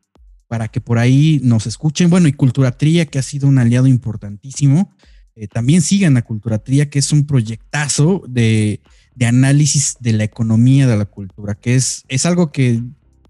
para 0.48 0.68
que 0.68 0.80
por 0.80 1.00
ahí 1.00 1.42
nos 1.44 1.66
escuchen. 1.66 2.12
Bueno, 2.12 2.28
y 2.28 2.34
Culturatría, 2.34 3.08
que 3.08 3.18
ha 3.18 3.24
sido 3.24 3.48
un 3.48 3.58
aliado 3.58 3.88
importantísimo. 3.88 4.94
Eh, 5.36 5.48
también 5.48 5.82
sigan 5.82 6.18
a 6.18 6.22
Culturatría, 6.22 6.90
que 6.90 7.00
es 7.00 7.12
un 7.12 7.26
proyectazo 7.26 8.24
de, 8.28 8.82
análisis 9.26 9.96
de 10.00 10.14
la 10.14 10.24
economía 10.24 10.88
de 10.88 10.98
la 10.98 11.06
cultura, 11.06 11.56
que 11.56 11.76
es, 11.76 12.04
es 12.08 12.26
algo 12.26 12.52
que 12.52 12.82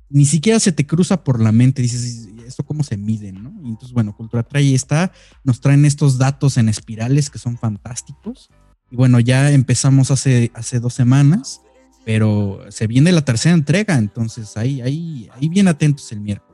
ni 0.10 0.26
siquiera 0.26 0.60
se 0.60 0.72
te 0.72 0.86
cruza 0.86 1.24
por 1.24 1.40
la 1.40 1.52
mente. 1.52 1.82
Dices, 1.82 2.28
¿esto 2.46 2.64
cómo 2.64 2.84
se 2.84 2.98
mide? 2.98 3.32
¿no? 3.32 3.54
Y 3.64 3.70
entonces, 3.70 3.94
bueno, 3.94 4.16
Culturatría 4.16 4.76
está, 4.76 5.12
nos 5.44 5.62
traen 5.62 5.86
estos 5.86 6.18
datos 6.18 6.58
en 6.58 6.70
espirales 6.70 7.30
que 7.30 7.40
son 7.40 7.58
fantásticos. 7.58 8.50
Y 8.92 8.96
bueno, 8.96 9.20
ya 9.20 9.52
empezamos 9.52 10.12
hace, 10.12 10.52
hace 10.54 10.80
dos 10.80 10.94
semanas, 10.94 11.62
pero 12.06 12.60
se 12.70 12.86
viene 12.86 13.12
la 13.12 13.24
tercera 13.24 13.56
entrega, 13.56 13.98
entonces 13.98 14.58
ahí, 14.58 14.82
ahí, 14.82 15.30
ahí 15.34 15.48
bien 15.48 15.68
atentos 15.68 16.12
el 16.12 16.20
miércoles 16.20 16.53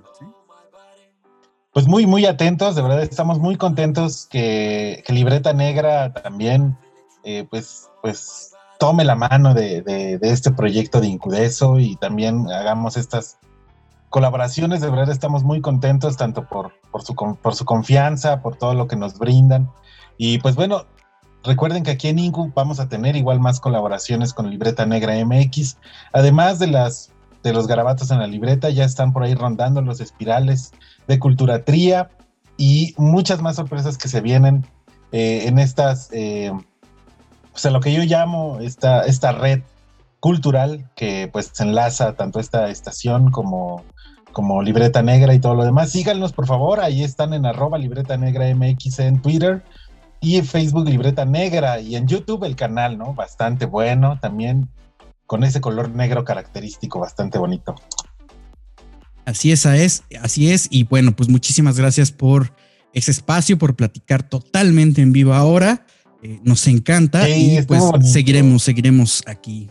pues 1.73 1.87
muy, 1.87 2.07
muy 2.07 2.25
atentos, 2.25 2.75
de 2.75 2.81
verdad 2.81 3.01
estamos 3.03 3.39
muy 3.39 3.55
contentos 3.55 4.27
que, 4.29 5.03
Libreta 5.07 5.53
Negra 5.53 6.13
también, 6.13 6.77
eh, 7.23 7.45
pues, 7.49 7.89
pues 8.01 8.53
tome 8.79 9.03
la 9.03 9.15
mano 9.15 9.53
de, 9.53 10.17
este 10.21 10.51
proyecto 10.51 11.01
de 11.01 11.07
Incudeso 11.07 11.79
y 11.79 11.95
también 11.97 12.49
hagamos 12.49 12.97
estas 12.97 13.37
colaboraciones, 14.09 14.81
de 14.81 14.89
verdad 14.89 15.09
estamos 15.09 15.43
muy 15.43 15.61
contentos 15.61 16.17
tanto 16.17 16.47
por, 16.47 16.73
por, 16.91 17.03
su, 17.03 17.13
por 17.13 17.55
su 17.55 17.65
confianza, 17.65 18.41
por 18.41 18.55
todo 18.55 18.73
lo 18.73 18.87
que 18.87 18.95
nos 18.95 19.19
brindan. 19.19 19.69
Y 20.17 20.39
pues 20.39 20.55
bueno, 20.55 20.85
recuerden 21.43 21.83
que 21.83 21.91
aquí 21.91 22.07
en 22.07 22.17
Incu 22.17 22.51
vamos 22.55 22.79
a 22.79 22.89
tener 22.89 23.15
igual 23.15 23.39
más 23.39 23.59
colaboraciones 23.59 24.33
con 24.33 24.49
Libreta 24.49 24.87
Negra 24.87 25.13
MX, 25.23 25.77
además 26.13 26.57
de 26.57 26.67
las 26.67 27.11
de 27.43 27.53
los 27.53 27.67
garabatos 27.67 28.11
en 28.11 28.19
la 28.19 28.27
libreta, 28.27 28.69
ya 28.69 28.83
están 28.83 29.13
por 29.13 29.23
ahí 29.23 29.33
rondando 29.33 29.81
los 29.81 30.01
espirales 30.01 30.71
de 31.09 31.19
Cultura 31.19 31.65
Tría 31.65 32.09
y 32.55 32.93
muchas 32.97 33.41
más 33.41 33.55
sorpresas 33.55 33.97
que 33.97 34.07
se 34.07 34.21
vienen 34.21 34.65
eh, 35.11 35.47
en 35.47 35.57
estas, 35.57 36.09
eh, 36.13 36.51
pues 37.51 37.65
en 37.65 37.73
lo 37.73 37.79
que 37.79 37.91
yo 37.91 38.03
llamo 38.03 38.59
esta, 38.61 39.05
esta 39.05 39.31
red 39.31 39.61
cultural 40.19 40.87
que 40.95 41.27
pues 41.33 41.59
enlaza 41.59 42.13
tanto 42.13 42.39
esta 42.39 42.69
estación 42.69 43.31
como, 43.31 43.83
como 44.33 44.61
Libreta 44.61 45.01
Negra 45.01 45.33
y 45.33 45.39
todo 45.39 45.55
lo 45.55 45.65
demás. 45.65 45.89
Síganos 45.89 46.31
por 46.31 46.45
favor, 46.45 46.79
ahí 46.79 47.03
están 47.03 47.33
en 47.33 47.47
arroba 47.47 47.79
Libreta 47.79 48.15
Negra 48.15 48.45
MX 48.53 48.99
en 48.99 49.21
Twitter 49.21 49.63
y 50.21 50.37
en 50.37 50.45
Facebook 50.45 50.87
Libreta 50.87 51.25
Negra 51.25 51.79
y 51.79 51.95
en 51.95 52.07
YouTube 52.07 52.43
el 52.43 52.55
canal, 52.55 52.99
¿no? 52.99 53.15
Bastante 53.15 53.65
bueno 53.65 54.19
también 54.21 54.69
con 55.25 55.43
ese 55.43 55.59
color 55.59 55.89
negro 55.89 56.23
característico 56.23 56.99
bastante 56.99 57.39
bonito. 57.39 57.73
Así 59.29 59.51
es, 59.51 59.67
así 60.21 60.51
es. 60.51 60.67
Y 60.71 60.83
bueno, 60.85 61.15
pues 61.15 61.29
muchísimas 61.29 61.77
gracias 61.77 62.11
por 62.11 62.51
ese 62.93 63.11
espacio, 63.11 63.59
por 63.59 63.75
platicar 63.75 64.27
totalmente 64.27 65.03
en 65.03 65.11
vivo 65.11 65.33
ahora. 65.33 65.85
Eh, 66.23 66.39
nos 66.43 66.65
encanta 66.65 67.29
y 67.29 67.61
pues 67.61 67.83
seguiremos, 68.11 68.63
seguiremos 68.63 69.23
aquí 69.27 69.69